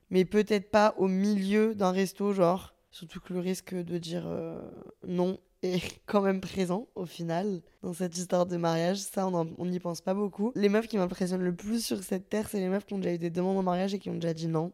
mais 0.09 0.25
peut-être 0.25 0.69
pas 0.69 0.93
au 0.97 1.07
milieu 1.07 1.73
d'un 1.75 1.91
resto, 1.91 2.33
genre. 2.33 2.73
Surtout 2.91 3.21
que 3.21 3.33
le 3.33 3.39
risque 3.39 3.73
de 3.73 3.97
dire 3.97 4.23
euh, 4.25 4.61
non 5.07 5.39
est 5.63 6.01
quand 6.05 6.21
même 6.21 6.41
présent 6.41 6.87
au 6.95 7.05
final 7.05 7.61
dans 7.83 7.93
cette 7.93 8.17
histoire 8.17 8.45
de 8.45 8.57
mariage. 8.57 8.97
Ça, 8.97 9.27
on 9.27 9.65
n'y 9.65 9.79
pense 9.79 10.01
pas 10.01 10.13
beaucoup. 10.13 10.51
Les 10.55 10.69
meufs 10.69 10.87
qui 10.87 10.97
m'impressionnent 10.97 11.43
le 11.43 11.55
plus 11.55 11.85
sur 11.85 12.03
cette 12.03 12.29
terre, 12.29 12.49
c'est 12.49 12.59
les 12.59 12.67
meufs 12.67 12.85
qui 12.85 12.93
ont 12.93 12.99
déjà 12.99 13.13
eu 13.13 13.19
des 13.19 13.29
demandes 13.29 13.57
en 13.57 13.63
mariage 13.63 13.93
et 13.93 13.99
qui 13.99 14.09
ont 14.09 14.15
déjà 14.15 14.33
dit 14.33 14.47
non. 14.47 14.71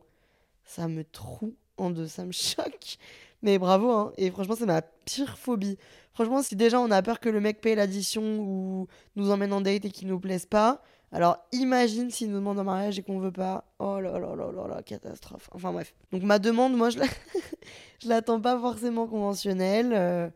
Ça 0.63 0.87
me 0.87 1.03
trouve 1.03 1.53
en 1.77 1.91
deux, 1.91 2.07
ça 2.07 2.25
me 2.25 2.31
choque. 2.33 2.97
Mais 3.43 3.59
bravo, 3.59 3.91
hein. 3.91 4.13
Et 4.17 4.31
franchement, 4.31 4.55
c'est 4.57 4.65
ma 4.65 4.81
pire 4.81 5.37
phobie. 5.37 5.77
Franchement, 6.13 6.41
si 6.41 6.55
déjà 6.55 6.79
on 6.79 6.89
a 6.89 7.03
peur 7.03 7.19
que 7.19 7.29
le 7.29 7.39
mec 7.39 7.61
paye 7.61 7.75
l'addition 7.75 8.39
ou 8.39 8.87
nous 9.15 9.29
emmène 9.29 9.53
en 9.53 9.61
date 9.61 9.85
et 9.85 9.91
qu'il 9.91 10.07
nous 10.07 10.19
plaise 10.19 10.47
pas, 10.47 10.81
alors 11.11 11.37
imagine 11.53 12.11
s'il 12.11 12.29
nous 12.29 12.37
demande 12.37 12.59
un 12.59 12.63
mariage 12.63 12.99
et 12.99 13.03
qu'on 13.03 13.19
veut 13.19 13.31
pas. 13.31 13.63
Oh 13.79 13.99
là 13.99 14.19
là 14.19 14.35
là 14.35 14.51
là 14.51 14.67
là, 14.67 14.83
catastrophe. 14.83 15.49
Enfin 15.53 15.71
bref. 15.71 15.93
Donc 16.11 16.23
ma 16.23 16.37
demande, 16.37 16.75
moi, 16.75 16.89
je, 16.89 16.99
la... 16.99 17.05
je 18.03 18.09
l'attends 18.09 18.41
pas 18.41 18.59
forcément 18.59 19.07
conventionnelle. 19.07 19.93
Euh, 19.93 20.29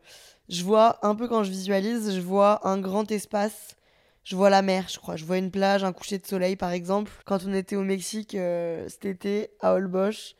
je 0.48 0.64
vois, 0.64 0.98
un 1.06 1.14
peu 1.14 1.28
quand 1.28 1.44
je 1.44 1.50
visualise, 1.50 2.14
je 2.14 2.20
vois 2.20 2.66
un 2.66 2.78
grand 2.78 3.10
espace. 3.10 3.76
Je 4.24 4.36
vois 4.36 4.50
la 4.50 4.62
mer, 4.62 4.88
je 4.88 4.98
crois. 4.98 5.16
Je 5.16 5.24
vois 5.24 5.38
une 5.38 5.50
plage, 5.50 5.84
un 5.84 5.92
coucher 5.92 6.18
de 6.18 6.26
soleil, 6.26 6.56
par 6.56 6.70
exemple. 6.70 7.12
Quand 7.26 7.44
on 7.46 7.52
était 7.52 7.76
au 7.76 7.82
Mexique 7.82 8.34
euh, 8.34 8.88
cet 8.88 9.04
été, 9.04 9.50
à 9.60 9.74
Holbox, 9.74 10.36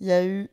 il 0.00 0.06
y 0.06 0.12
a 0.12 0.24
eu 0.24 0.48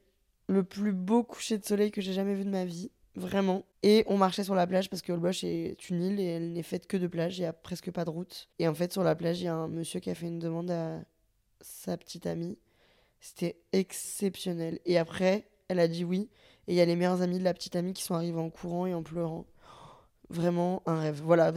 le 0.48 0.64
plus 0.64 0.92
beau 0.92 1.24
coucher 1.24 1.58
de 1.58 1.66
soleil 1.66 1.92
que 1.92 2.02
j'ai 2.02 2.14
jamais 2.14 2.36
vu 2.36 2.44
de 2.44 2.50
ma 2.50 2.66
vie. 2.66 2.92
Vraiment. 3.16 3.66
Et 3.84 4.04
on 4.08 4.18
marchait 4.18 4.44
sur 4.44 4.56
la 4.56 4.66
plage 4.68 4.90
parce 4.90 5.02
que 5.02 5.12
Holbox 5.12 5.44
est 5.44 5.90
une 5.90 6.02
île 6.02 6.20
et 6.20 6.26
elle 6.26 6.54
n'est 6.54 6.64
faite 6.64 6.88
que 6.88 6.98
de 6.98 7.08
plage. 7.08 7.38
Il 7.38 7.42
n'y 7.42 7.48
a 7.48 7.54
presque 7.54 7.92
pas 7.92 8.06
de 8.06 8.10
route. 8.10 8.48
Et 8.60 8.68
en 8.68 8.74
fait, 8.74 8.94
sur 8.94 9.04
la 9.04 9.16
plage, 9.16 9.42
il 9.42 9.46
y 9.46 9.48
a 9.48 9.56
un 9.56 9.68
monsieur 9.68 10.00
qui 10.00 10.10
a 10.10 10.16
fait 10.16 10.28
une 10.28 10.40
demande 10.40 10.72
à 10.72 11.00
sa 11.60 11.98
petite 11.98 12.26
amie. 12.26 12.58
C'était 13.20 13.58
exceptionnel. 13.74 14.80
Et 14.86 14.98
après, 14.98 15.48
elle 15.68 15.80
a 15.80 15.88
dit 15.88 16.06
oui. 16.06 16.30
Et 16.68 16.74
il 16.74 16.76
y 16.76 16.82
a 16.82 16.86
les 16.86 16.96
meilleurs 16.96 17.22
amis 17.22 17.40
de 17.40 17.44
la 17.44 17.54
petite 17.54 17.76
amie 17.76 17.94
qui 17.94 18.04
sont 18.04 18.16
arrivés 18.16 18.40
en 18.40 18.50
courant 18.50 18.86
et 18.86 18.94
en 18.94 19.04
pleurant. 19.04 19.46
Vraiment 20.30 20.82
un 20.86 20.98
rêve. 21.02 21.22
Voilà, 21.22 21.52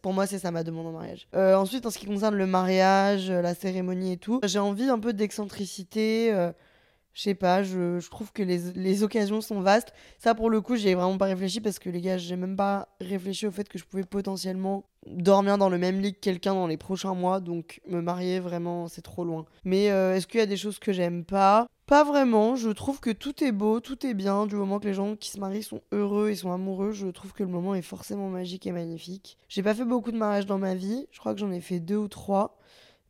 pour 0.00 0.12
moi, 0.12 0.28
c'est 0.28 0.38
ça 0.38 0.52
ma 0.52 0.62
demande 0.62 0.86
en 0.86 0.92
mariage. 0.92 1.26
Euh, 1.34 1.56
ensuite, 1.56 1.84
en 1.84 1.90
ce 1.90 1.98
qui 1.98 2.06
concerne 2.06 2.36
le 2.36 2.46
mariage, 2.46 3.28
la 3.28 3.54
cérémonie 3.54 4.12
et 4.12 4.16
tout, 4.16 4.40
j'ai 4.44 4.60
envie 4.60 4.84
un 4.84 5.00
peu 5.00 5.12
d'excentricité. 5.12 6.32
Euh, 6.32 6.52
je 7.14 7.22
sais 7.22 7.34
pas, 7.34 7.62
je, 7.62 8.08
trouve 8.08 8.32
que 8.32 8.42
les, 8.42 8.72
les, 8.74 9.02
occasions 9.02 9.40
sont 9.40 9.60
vastes. 9.60 9.92
Ça, 10.18 10.34
pour 10.34 10.48
le 10.48 10.60
coup, 10.60 10.76
j'ai 10.76 10.94
vraiment 10.94 11.18
pas 11.18 11.26
réfléchi 11.26 11.60
parce 11.60 11.78
que 11.78 11.90
les 11.90 12.00
gars, 12.00 12.16
j'ai 12.16 12.36
même 12.36 12.56
pas 12.56 12.88
réfléchi 13.00 13.46
au 13.46 13.50
fait 13.50 13.68
que 13.68 13.78
je 13.78 13.84
pouvais 13.84 14.04
potentiellement 14.04 14.84
dormir 15.06 15.58
dans 15.58 15.68
le 15.68 15.78
même 15.78 16.00
lit 16.00 16.14
que 16.14 16.20
quelqu'un 16.20 16.54
dans 16.54 16.66
les 16.66 16.78
prochains 16.78 17.14
mois. 17.14 17.40
Donc, 17.40 17.80
me 17.86 18.00
marier, 18.00 18.40
vraiment, 18.40 18.88
c'est 18.88 19.02
trop 19.02 19.24
loin. 19.24 19.44
Mais 19.64 19.90
euh, 19.90 20.14
est-ce 20.14 20.26
qu'il 20.26 20.40
y 20.40 20.42
a 20.42 20.46
des 20.46 20.56
choses 20.56 20.78
que 20.78 20.92
j'aime 20.92 21.24
pas? 21.24 21.66
Pas 21.86 22.04
vraiment. 22.04 22.56
Je 22.56 22.70
trouve 22.70 23.00
que 23.00 23.10
tout 23.10 23.44
est 23.44 23.52
beau, 23.52 23.80
tout 23.80 24.06
est 24.06 24.14
bien. 24.14 24.46
Du 24.46 24.54
moment 24.54 24.78
que 24.78 24.86
les 24.86 24.94
gens 24.94 25.14
qui 25.14 25.30
se 25.30 25.38
marient 25.38 25.62
sont 25.62 25.82
heureux 25.92 26.30
et 26.30 26.36
sont 26.36 26.52
amoureux, 26.52 26.92
je 26.92 27.08
trouve 27.08 27.34
que 27.34 27.42
le 27.42 27.50
moment 27.50 27.74
est 27.74 27.82
forcément 27.82 28.28
magique 28.30 28.66
et 28.66 28.72
magnifique. 28.72 29.36
J'ai 29.48 29.62
pas 29.62 29.74
fait 29.74 29.84
beaucoup 29.84 30.12
de 30.12 30.16
mariages 30.16 30.46
dans 30.46 30.58
ma 30.58 30.74
vie. 30.74 31.06
Je 31.10 31.18
crois 31.18 31.34
que 31.34 31.40
j'en 31.40 31.50
ai 31.50 31.60
fait 31.60 31.80
deux 31.80 31.96
ou 31.96 32.08
trois. 32.08 32.58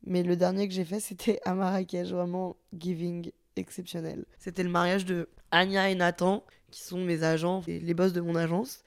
Mais 0.05 0.23
le 0.23 0.35
dernier 0.35 0.67
que 0.67 0.73
j'ai 0.73 0.83
fait, 0.83 0.99
c'était 0.99 1.39
à 1.45 1.53
Marrakech, 1.53 2.09
vraiment 2.09 2.57
giving 2.77 3.31
exceptionnel. 3.57 4.25
C'était 4.39 4.63
le 4.63 4.69
mariage 4.69 5.05
de 5.05 5.29
Anya 5.51 5.89
et 5.89 5.95
Nathan, 5.95 6.45
qui 6.71 6.81
sont 6.81 7.03
mes 7.03 7.23
agents 7.23 7.63
les 7.67 7.93
boss 7.93 8.13
de 8.13 8.21
mon 8.21 8.35
agence. 8.35 8.83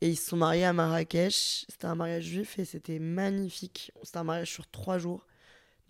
Et 0.00 0.10
ils 0.10 0.16
se 0.16 0.28
sont 0.30 0.36
mariés 0.36 0.64
à 0.64 0.72
Marrakech. 0.72 1.64
C'était 1.68 1.86
un 1.86 1.94
mariage 1.94 2.24
juif 2.24 2.58
et 2.58 2.64
c'était 2.64 2.98
magnifique. 2.98 3.92
C'était 4.02 4.18
un 4.18 4.24
mariage 4.24 4.50
sur 4.50 4.68
trois 4.68 4.98
jours. 4.98 5.26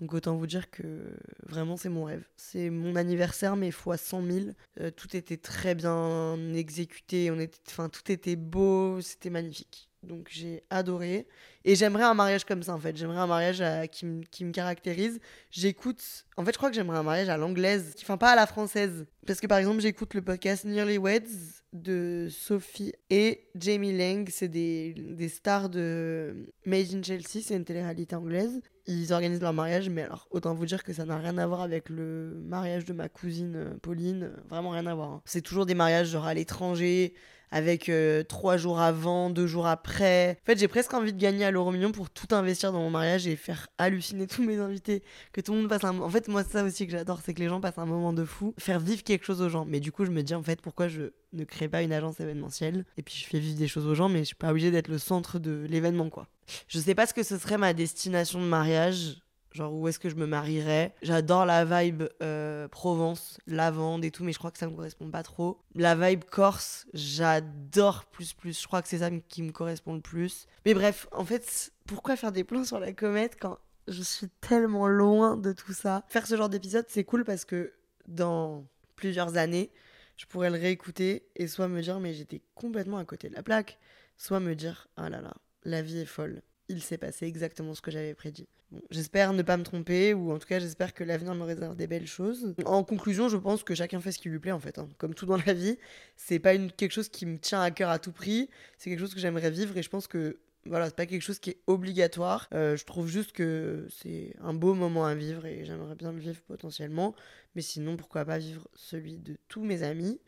Donc 0.00 0.12
autant 0.12 0.36
vous 0.36 0.46
dire 0.46 0.70
que 0.70 1.16
vraiment 1.46 1.76
c'est 1.76 1.88
mon 1.88 2.04
rêve. 2.04 2.24
C'est 2.36 2.70
mon 2.70 2.96
anniversaire 2.96 3.56
mais 3.56 3.70
fois 3.70 3.96
100 3.96 4.24
000. 4.24 4.46
Euh, 4.80 4.90
tout 4.90 5.16
était 5.16 5.36
très 5.36 5.74
bien 5.74 6.36
exécuté. 6.54 7.30
On 7.30 7.38
était, 7.38 7.58
enfin 7.68 7.88
tout 7.88 8.10
était 8.10 8.36
beau. 8.36 9.00
C'était 9.00 9.30
magnifique. 9.30 9.88
Donc 10.04 10.28
j'ai 10.30 10.62
adoré. 10.70 11.26
Et 11.64 11.74
j'aimerais 11.74 12.04
un 12.04 12.14
mariage 12.14 12.44
comme 12.44 12.62
ça 12.62 12.74
en 12.74 12.78
fait. 12.78 12.96
J'aimerais 12.96 13.18
un 13.18 13.26
mariage 13.26 13.62
qui, 13.90 14.04
me 14.06 14.52
caractérise. 14.52 15.18
J'écoute. 15.50 16.02
En 16.36 16.44
fait, 16.44 16.52
je 16.52 16.58
crois 16.58 16.68
que 16.68 16.76
j'aimerais 16.76 16.98
un 16.98 17.02
mariage 17.02 17.28
à 17.28 17.36
l'anglaise. 17.36 17.94
Enfin, 18.02 18.16
pas 18.16 18.32
à 18.32 18.36
la 18.36 18.46
française. 18.46 19.06
Parce 19.26 19.40
que 19.40 19.46
par 19.46 19.58
exemple, 19.58 19.80
j'écoute 19.80 20.14
le 20.14 20.22
podcast 20.22 20.64
Nearly 20.64 20.98
Weds 20.98 21.62
de 21.72 22.28
Sophie 22.30 22.92
et 23.10 23.48
Jamie 23.54 23.96
Lang. 23.96 24.28
C'est 24.30 24.48
des, 24.48 24.94
des 24.94 25.28
stars 25.28 25.70
de 25.70 26.52
Made 26.66 26.94
in 26.94 27.02
Chelsea. 27.02 27.42
C'est 27.42 27.56
une 27.56 27.64
télé-réalité 27.64 28.14
anglaise. 28.14 28.60
Ils 28.86 29.14
organisent 29.14 29.40
leur 29.40 29.54
mariage, 29.54 29.88
mais 29.88 30.02
alors 30.02 30.28
autant 30.30 30.54
vous 30.54 30.66
dire 30.66 30.84
que 30.84 30.92
ça 30.92 31.06
n'a 31.06 31.16
rien 31.16 31.38
à 31.38 31.46
voir 31.46 31.62
avec 31.62 31.88
le 31.88 32.38
mariage 32.44 32.84
de 32.84 32.92
ma 32.92 33.08
cousine 33.08 33.56
euh, 33.56 33.74
Pauline. 33.80 34.32
Vraiment 34.50 34.70
rien 34.70 34.86
à 34.86 34.94
voir. 34.94 35.10
Hein. 35.10 35.22
C'est 35.24 35.40
toujours 35.40 35.64
des 35.64 35.74
mariages 35.74 36.08
genre 36.08 36.26
à 36.26 36.34
l'étranger 36.34 37.14
avec 37.50 37.88
euh, 37.88 38.22
trois 38.22 38.56
jours 38.56 38.80
avant, 38.80 39.30
deux 39.30 39.46
jours 39.46 39.66
après. 39.66 40.38
En 40.42 40.46
fait, 40.46 40.58
j'ai 40.58 40.68
presque 40.68 40.92
envie 40.94 41.12
de 41.12 41.20
gagner 41.20 41.44
à 41.44 41.50
l'euro 41.50 41.70
million 41.70 41.92
pour 41.92 42.10
tout 42.10 42.34
investir 42.34 42.72
dans 42.72 42.80
mon 42.80 42.90
mariage 42.90 43.26
et 43.26 43.36
faire 43.36 43.68
halluciner 43.78 44.26
tous 44.28 44.42
mes 44.42 44.58
invités. 44.58 45.02
Que 45.32 45.40
tout 45.40 45.52
le 45.52 45.60
monde 45.60 45.68
passe 45.68 45.84
un. 45.84 45.98
En 46.00 46.10
fait, 46.10 46.28
moi, 46.28 46.44
ça 46.44 46.64
aussi 46.64 46.86
que 46.86 46.92
j'adore, 46.92 47.20
c'est 47.24 47.34
que 47.34 47.40
les 47.40 47.48
gens 47.48 47.60
passent 47.60 47.78
un 47.78 47.86
moment 47.86 48.12
de 48.12 48.24
fou, 48.24 48.54
faire 48.58 48.80
vivre 48.80 49.02
quelque 49.02 49.24
chose 49.24 49.42
aux 49.42 49.48
gens. 49.48 49.64
Mais 49.64 49.80
du 49.80 49.92
coup, 49.92 50.04
je 50.04 50.10
me 50.10 50.22
dis 50.22 50.34
en 50.34 50.42
fait, 50.42 50.60
pourquoi 50.60 50.88
je 50.88 51.12
ne 51.32 51.44
crée 51.44 51.68
pas 51.68 51.82
une 51.82 51.92
agence 51.92 52.20
événementielle 52.20 52.84
et 52.96 53.02
puis 53.02 53.14
je 53.14 53.24
fais 53.26 53.38
vivre 53.38 53.58
des 53.58 53.68
choses 53.68 53.86
aux 53.86 53.94
gens, 53.94 54.08
mais 54.08 54.20
je 54.20 54.24
suis 54.24 54.34
pas 54.36 54.50
obligée 54.50 54.70
d'être 54.70 54.88
le 54.88 54.98
centre 54.98 55.38
de 55.38 55.66
l'événement, 55.68 56.10
quoi. 56.10 56.28
Je 56.68 56.78
sais 56.78 56.94
pas 56.94 57.06
ce 57.06 57.14
que 57.14 57.22
ce 57.22 57.38
serait 57.38 57.58
ma 57.58 57.72
destination 57.72 58.40
de 58.40 58.46
mariage 58.46 59.23
genre 59.54 59.72
où 59.72 59.88
est-ce 59.88 59.98
que 59.98 60.08
je 60.08 60.16
me 60.16 60.26
marierais? 60.26 60.94
J'adore 61.02 61.46
la 61.46 61.64
vibe 61.64 62.04
euh, 62.22 62.68
Provence, 62.68 63.38
lavande 63.46 64.04
et 64.04 64.10
tout, 64.10 64.24
mais 64.24 64.32
je 64.32 64.38
crois 64.38 64.50
que 64.50 64.58
ça 64.58 64.68
me 64.68 64.74
correspond 64.74 65.10
pas 65.10 65.22
trop. 65.22 65.58
La 65.74 65.94
vibe 65.94 66.24
Corse, 66.24 66.86
j'adore 66.92 68.04
plus 68.06 68.32
plus. 68.32 68.60
Je 68.60 68.66
crois 68.66 68.82
que 68.82 68.88
c'est 68.88 68.98
ça 68.98 69.10
qui 69.28 69.42
me 69.42 69.52
correspond 69.52 69.94
le 69.94 70.00
plus. 70.00 70.46
Mais 70.66 70.74
bref, 70.74 71.06
en 71.12 71.24
fait, 71.24 71.72
pourquoi 71.86 72.16
faire 72.16 72.32
des 72.32 72.44
plans 72.44 72.64
sur 72.64 72.80
la 72.80 72.92
comète 72.92 73.36
quand 73.40 73.58
je 73.86 74.02
suis 74.02 74.28
tellement 74.40 74.88
loin 74.88 75.36
de 75.36 75.52
tout 75.52 75.72
ça? 75.72 76.04
Faire 76.08 76.26
ce 76.26 76.36
genre 76.36 76.48
d'épisode, 76.48 76.86
c'est 76.88 77.04
cool 77.04 77.24
parce 77.24 77.44
que 77.44 77.72
dans 78.08 78.66
plusieurs 78.96 79.36
années, 79.36 79.70
je 80.16 80.26
pourrais 80.26 80.50
le 80.50 80.58
réécouter 80.58 81.26
et 81.36 81.46
soit 81.46 81.68
me 81.68 81.80
dire 81.80 82.00
mais 82.00 82.12
j'étais 82.12 82.42
complètement 82.54 82.98
à 82.98 83.04
côté 83.04 83.28
de 83.28 83.34
la 83.34 83.42
plaque, 83.42 83.78
soit 84.16 84.40
me 84.40 84.54
dire 84.54 84.88
ah 84.96 85.08
là 85.08 85.20
là, 85.20 85.34
la 85.64 85.80
vie 85.80 85.98
est 85.98 86.06
folle 86.06 86.42
il 86.68 86.82
s'est 86.82 86.98
passé 86.98 87.26
exactement 87.26 87.74
ce 87.74 87.82
que 87.82 87.90
j'avais 87.90 88.14
prédit. 88.14 88.48
J'espère 88.90 89.32
ne 89.32 89.42
pas 89.42 89.56
me 89.56 89.62
tromper, 89.62 90.14
ou 90.14 90.32
en 90.32 90.38
tout 90.38 90.46
cas 90.46 90.58
j'espère 90.58 90.94
que 90.94 91.04
l'avenir 91.04 91.34
me 91.34 91.44
réserve 91.44 91.76
des 91.76 91.86
belles 91.86 92.06
choses. 92.06 92.54
En 92.64 92.84
conclusion, 92.84 93.28
je 93.28 93.36
pense 93.36 93.62
que 93.62 93.74
chacun 93.74 94.00
fait 94.00 94.12
ce 94.12 94.18
qui 94.18 94.28
lui 94.28 94.38
plaît 94.38 94.52
en 94.52 94.60
fait. 94.60 94.78
Hein. 94.78 94.88
Comme 94.98 95.14
tout 95.14 95.26
dans 95.26 95.36
la 95.36 95.52
vie, 95.52 95.78
c'est 96.16 96.38
pas 96.38 96.54
une, 96.54 96.70
quelque 96.72 96.92
chose 96.92 97.08
qui 97.08 97.26
me 97.26 97.38
tient 97.38 97.60
à 97.62 97.70
cœur 97.70 97.90
à 97.90 97.98
tout 97.98 98.12
prix, 98.12 98.50
c'est 98.78 98.90
quelque 98.90 99.00
chose 99.00 99.14
que 99.14 99.20
j'aimerais 99.20 99.50
vivre 99.50 99.76
et 99.76 99.82
je 99.82 99.90
pense 99.90 100.06
que 100.06 100.38
Voilà, 100.66 100.86
c'est 100.86 100.96
pas 100.96 101.06
quelque 101.06 101.22
chose 101.22 101.38
qui 101.38 101.50
est 101.50 101.60
obligatoire. 101.66 102.48
Euh, 102.54 102.74
je 102.76 102.84
trouve 102.86 103.06
juste 103.06 103.32
que 103.32 103.86
c'est 103.90 104.34
un 104.40 104.54
beau 104.54 104.72
moment 104.74 105.04
à 105.04 105.14
vivre 105.14 105.44
et 105.44 105.64
j'aimerais 105.64 105.94
bien 105.94 106.10
le 106.10 106.18
vivre 106.18 106.40
potentiellement. 106.46 107.14
Mais 107.54 107.62
sinon, 107.62 107.96
pourquoi 107.96 108.24
pas 108.24 108.38
vivre 108.38 108.66
celui 108.74 109.18
de 109.18 109.36
tous 109.48 109.62
mes 109.62 109.82
amis 109.82 110.18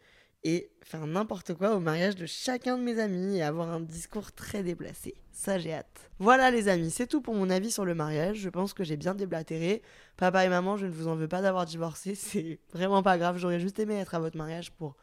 et 0.46 0.70
faire 0.80 1.08
n'importe 1.08 1.54
quoi 1.54 1.74
au 1.74 1.80
mariage 1.80 2.14
de 2.14 2.24
chacun 2.24 2.78
de 2.78 2.82
mes 2.84 3.00
amis 3.00 3.38
et 3.38 3.42
avoir 3.42 3.68
un 3.68 3.80
discours 3.80 4.30
très 4.30 4.62
déplacé. 4.62 5.16
Ça, 5.32 5.58
j'ai 5.58 5.74
hâte. 5.74 6.08
Voilà 6.20 6.52
les 6.52 6.68
amis, 6.68 6.92
c'est 6.92 7.08
tout 7.08 7.20
pour 7.20 7.34
mon 7.34 7.50
avis 7.50 7.72
sur 7.72 7.84
le 7.84 7.96
mariage. 7.96 8.38
Je 8.38 8.48
pense 8.48 8.72
que 8.72 8.84
j'ai 8.84 8.96
bien 8.96 9.16
déblatéré. 9.16 9.82
Papa 10.16 10.44
et 10.44 10.48
maman, 10.48 10.76
je 10.76 10.86
ne 10.86 10.92
vous 10.92 11.08
en 11.08 11.16
veux 11.16 11.26
pas 11.26 11.42
d'avoir 11.42 11.66
divorcé. 11.66 12.14
C'est 12.14 12.60
vraiment 12.72 13.02
pas 13.02 13.18
grave. 13.18 13.38
J'aurais 13.38 13.58
juste 13.58 13.80
aimé 13.80 13.96
être 13.96 14.14
à 14.14 14.20
votre 14.20 14.36
mariage 14.36 14.70
pour 14.70 14.96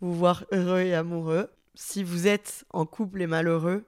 vous 0.00 0.14
voir 0.14 0.44
heureux 0.50 0.80
et 0.80 0.94
amoureux. 0.94 1.48
Si 1.76 2.02
vous 2.02 2.26
êtes 2.26 2.64
en 2.70 2.84
couple 2.84 3.22
et 3.22 3.28
malheureux 3.28 3.84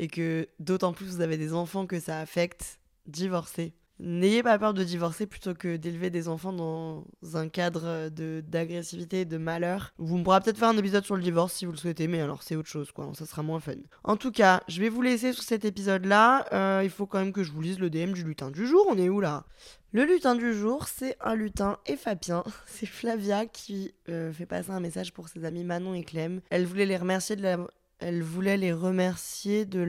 et 0.00 0.08
que 0.08 0.48
d'autant 0.58 0.92
plus 0.92 1.06
vous 1.06 1.20
avez 1.20 1.36
des 1.36 1.54
enfants 1.54 1.86
que 1.86 2.00
ça 2.00 2.18
affecte, 2.18 2.80
divorcez. 3.06 3.74
N'ayez 3.98 4.42
pas 4.42 4.58
peur 4.58 4.74
de 4.74 4.82
divorcer 4.82 5.26
plutôt 5.26 5.54
que 5.54 5.76
d'élever 5.76 6.10
des 6.10 6.28
enfants 6.28 6.52
dans 6.52 7.04
un 7.34 7.48
cadre 7.48 8.08
d'agressivité 8.08 9.20
et 9.20 9.24
de 9.24 9.36
malheur. 9.36 9.92
Vous 9.98 10.22
pourrez 10.22 10.40
peut-être 10.40 10.58
faire 10.58 10.70
un 10.70 10.76
épisode 10.76 11.04
sur 11.04 11.16
le 11.16 11.22
divorce 11.22 11.52
si 11.52 11.66
vous 11.66 11.72
le 11.72 11.78
souhaitez, 11.78 12.08
mais 12.08 12.20
alors 12.20 12.42
c'est 12.42 12.56
autre 12.56 12.68
chose, 12.68 12.90
quoi. 12.90 13.10
Ça 13.14 13.26
sera 13.26 13.42
moins 13.42 13.60
fun. 13.60 13.74
En 14.02 14.16
tout 14.16 14.32
cas, 14.32 14.62
je 14.66 14.80
vais 14.80 14.88
vous 14.88 15.02
laisser 15.02 15.32
sur 15.32 15.42
cet 15.42 15.64
épisode-là. 15.64 16.46
Euh, 16.52 16.80
il 16.82 16.90
faut 16.90 17.06
quand 17.06 17.18
même 17.18 17.32
que 17.32 17.44
je 17.44 17.52
vous 17.52 17.60
lise 17.60 17.78
le 17.78 17.90
DM 17.90 18.12
du 18.12 18.24
lutin 18.24 18.50
du 18.50 18.66
jour. 18.66 18.84
On 18.88 18.98
est 18.98 19.08
où 19.08 19.20
là? 19.20 19.44
Le 19.92 20.04
lutin 20.04 20.34
du 20.34 20.54
jour, 20.54 20.88
c'est 20.88 21.16
un 21.20 21.34
lutin 21.34 21.78
effapien. 21.86 22.42
C'est 22.66 22.86
Flavia 22.86 23.46
qui 23.46 23.94
euh, 24.08 24.32
fait 24.32 24.46
passer 24.46 24.70
un 24.70 24.80
message 24.80 25.12
pour 25.12 25.28
ses 25.28 25.44
amis 25.44 25.64
Manon 25.64 25.94
et 25.94 26.02
Clem. 26.02 26.40
Elle 26.50 26.64
voulait 26.64 26.86
les 26.86 26.96
remercier 26.96 27.36
de. 27.36 27.56
Elle 27.98 28.22
voulait 28.22 28.56
les 28.56 28.72
remercier 28.72 29.64
de 29.64 29.80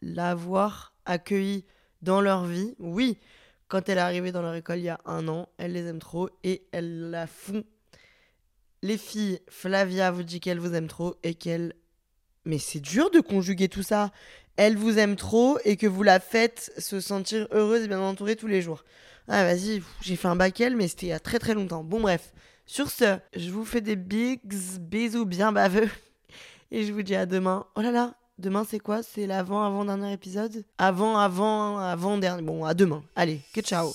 l'avoir 0.00 0.94
accueilli 1.06 1.64
dans 2.02 2.20
leur 2.20 2.44
vie. 2.44 2.74
Oui, 2.78 3.16
quand 3.68 3.88
elle 3.88 3.98
est 3.98 4.02
arrivée 4.02 4.32
dans 4.32 4.42
leur 4.42 4.54
école 4.54 4.78
il 4.78 4.84
y 4.84 4.88
a 4.88 5.00
un 5.06 5.28
an, 5.28 5.48
elle 5.56 5.72
les 5.72 5.86
aime 5.86 5.98
trop 5.98 6.28
et 6.44 6.62
elle 6.72 7.10
la 7.10 7.26
font. 7.26 7.64
Les 8.82 8.98
filles, 8.98 9.40
Flavia 9.48 10.10
vous 10.10 10.24
dit 10.24 10.40
qu'elle 10.40 10.58
vous 10.58 10.74
aime 10.74 10.88
trop 10.88 11.16
et 11.22 11.34
qu'elle... 11.34 11.74
Mais 12.44 12.58
c'est 12.58 12.80
dur 12.80 13.10
de 13.10 13.20
conjuguer 13.20 13.68
tout 13.68 13.84
ça. 13.84 14.10
Elle 14.56 14.76
vous 14.76 14.98
aime 14.98 15.14
trop 15.14 15.58
et 15.64 15.76
que 15.76 15.86
vous 15.86 16.02
la 16.02 16.18
faites 16.18 16.72
se 16.76 17.00
sentir 17.00 17.46
heureuse 17.52 17.84
et 17.84 17.88
bien 17.88 18.00
entourée 18.00 18.36
tous 18.36 18.48
les 18.48 18.60
jours. 18.60 18.84
Ah 19.28 19.44
vas-y, 19.44 19.82
j'ai 20.00 20.16
fait 20.16 20.28
un 20.28 20.36
bac 20.36 20.60
mais 20.76 20.88
c'était 20.88 21.06
il 21.06 21.10
y 21.10 21.12
a 21.12 21.20
très 21.20 21.38
très 21.38 21.54
longtemps. 21.54 21.84
Bon 21.84 22.00
bref, 22.00 22.32
sur 22.66 22.90
ce, 22.90 23.18
je 23.34 23.50
vous 23.50 23.64
fais 23.64 23.80
des 23.80 23.96
bigs 23.96 24.40
bisous 24.80 25.24
bien 25.24 25.52
baveux 25.52 25.88
et 26.72 26.84
je 26.84 26.92
vous 26.92 27.02
dis 27.02 27.14
à 27.14 27.24
demain. 27.24 27.66
Oh 27.76 27.80
là 27.80 27.92
là, 27.92 28.14
Demain, 28.42 28.64
c'est 28.68 28.80
quoi? 28.80 29.04
C'est 29.04 29.28
l'avant-avant-dernier 29.28 30.12
épisode? 30.12 30.64
Avant, 30.76 31.16
avant, 31.16 31.78
avant-dernier. 31.78 32.42
Bon, 32.42 32.64
à 32.64 32.74
demain. 32.74 33.04
Allez, 33.14 33.40
que 33.54 33.60
ciao 33.60 33.92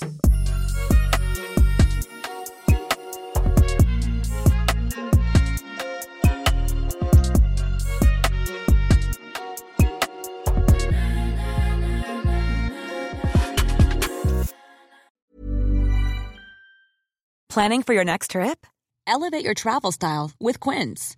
Planning 17.49 17.83
for 17.83 17.93
your 17.93 18.05
next 18.05 18.31
trip? 18.31 18.65
Elevate 19.05 19.43
your 19.43 19.53
travel 19.53 19.91
style 19.91 20.31
with 20.39 20.62
Quince. 20.62 21.17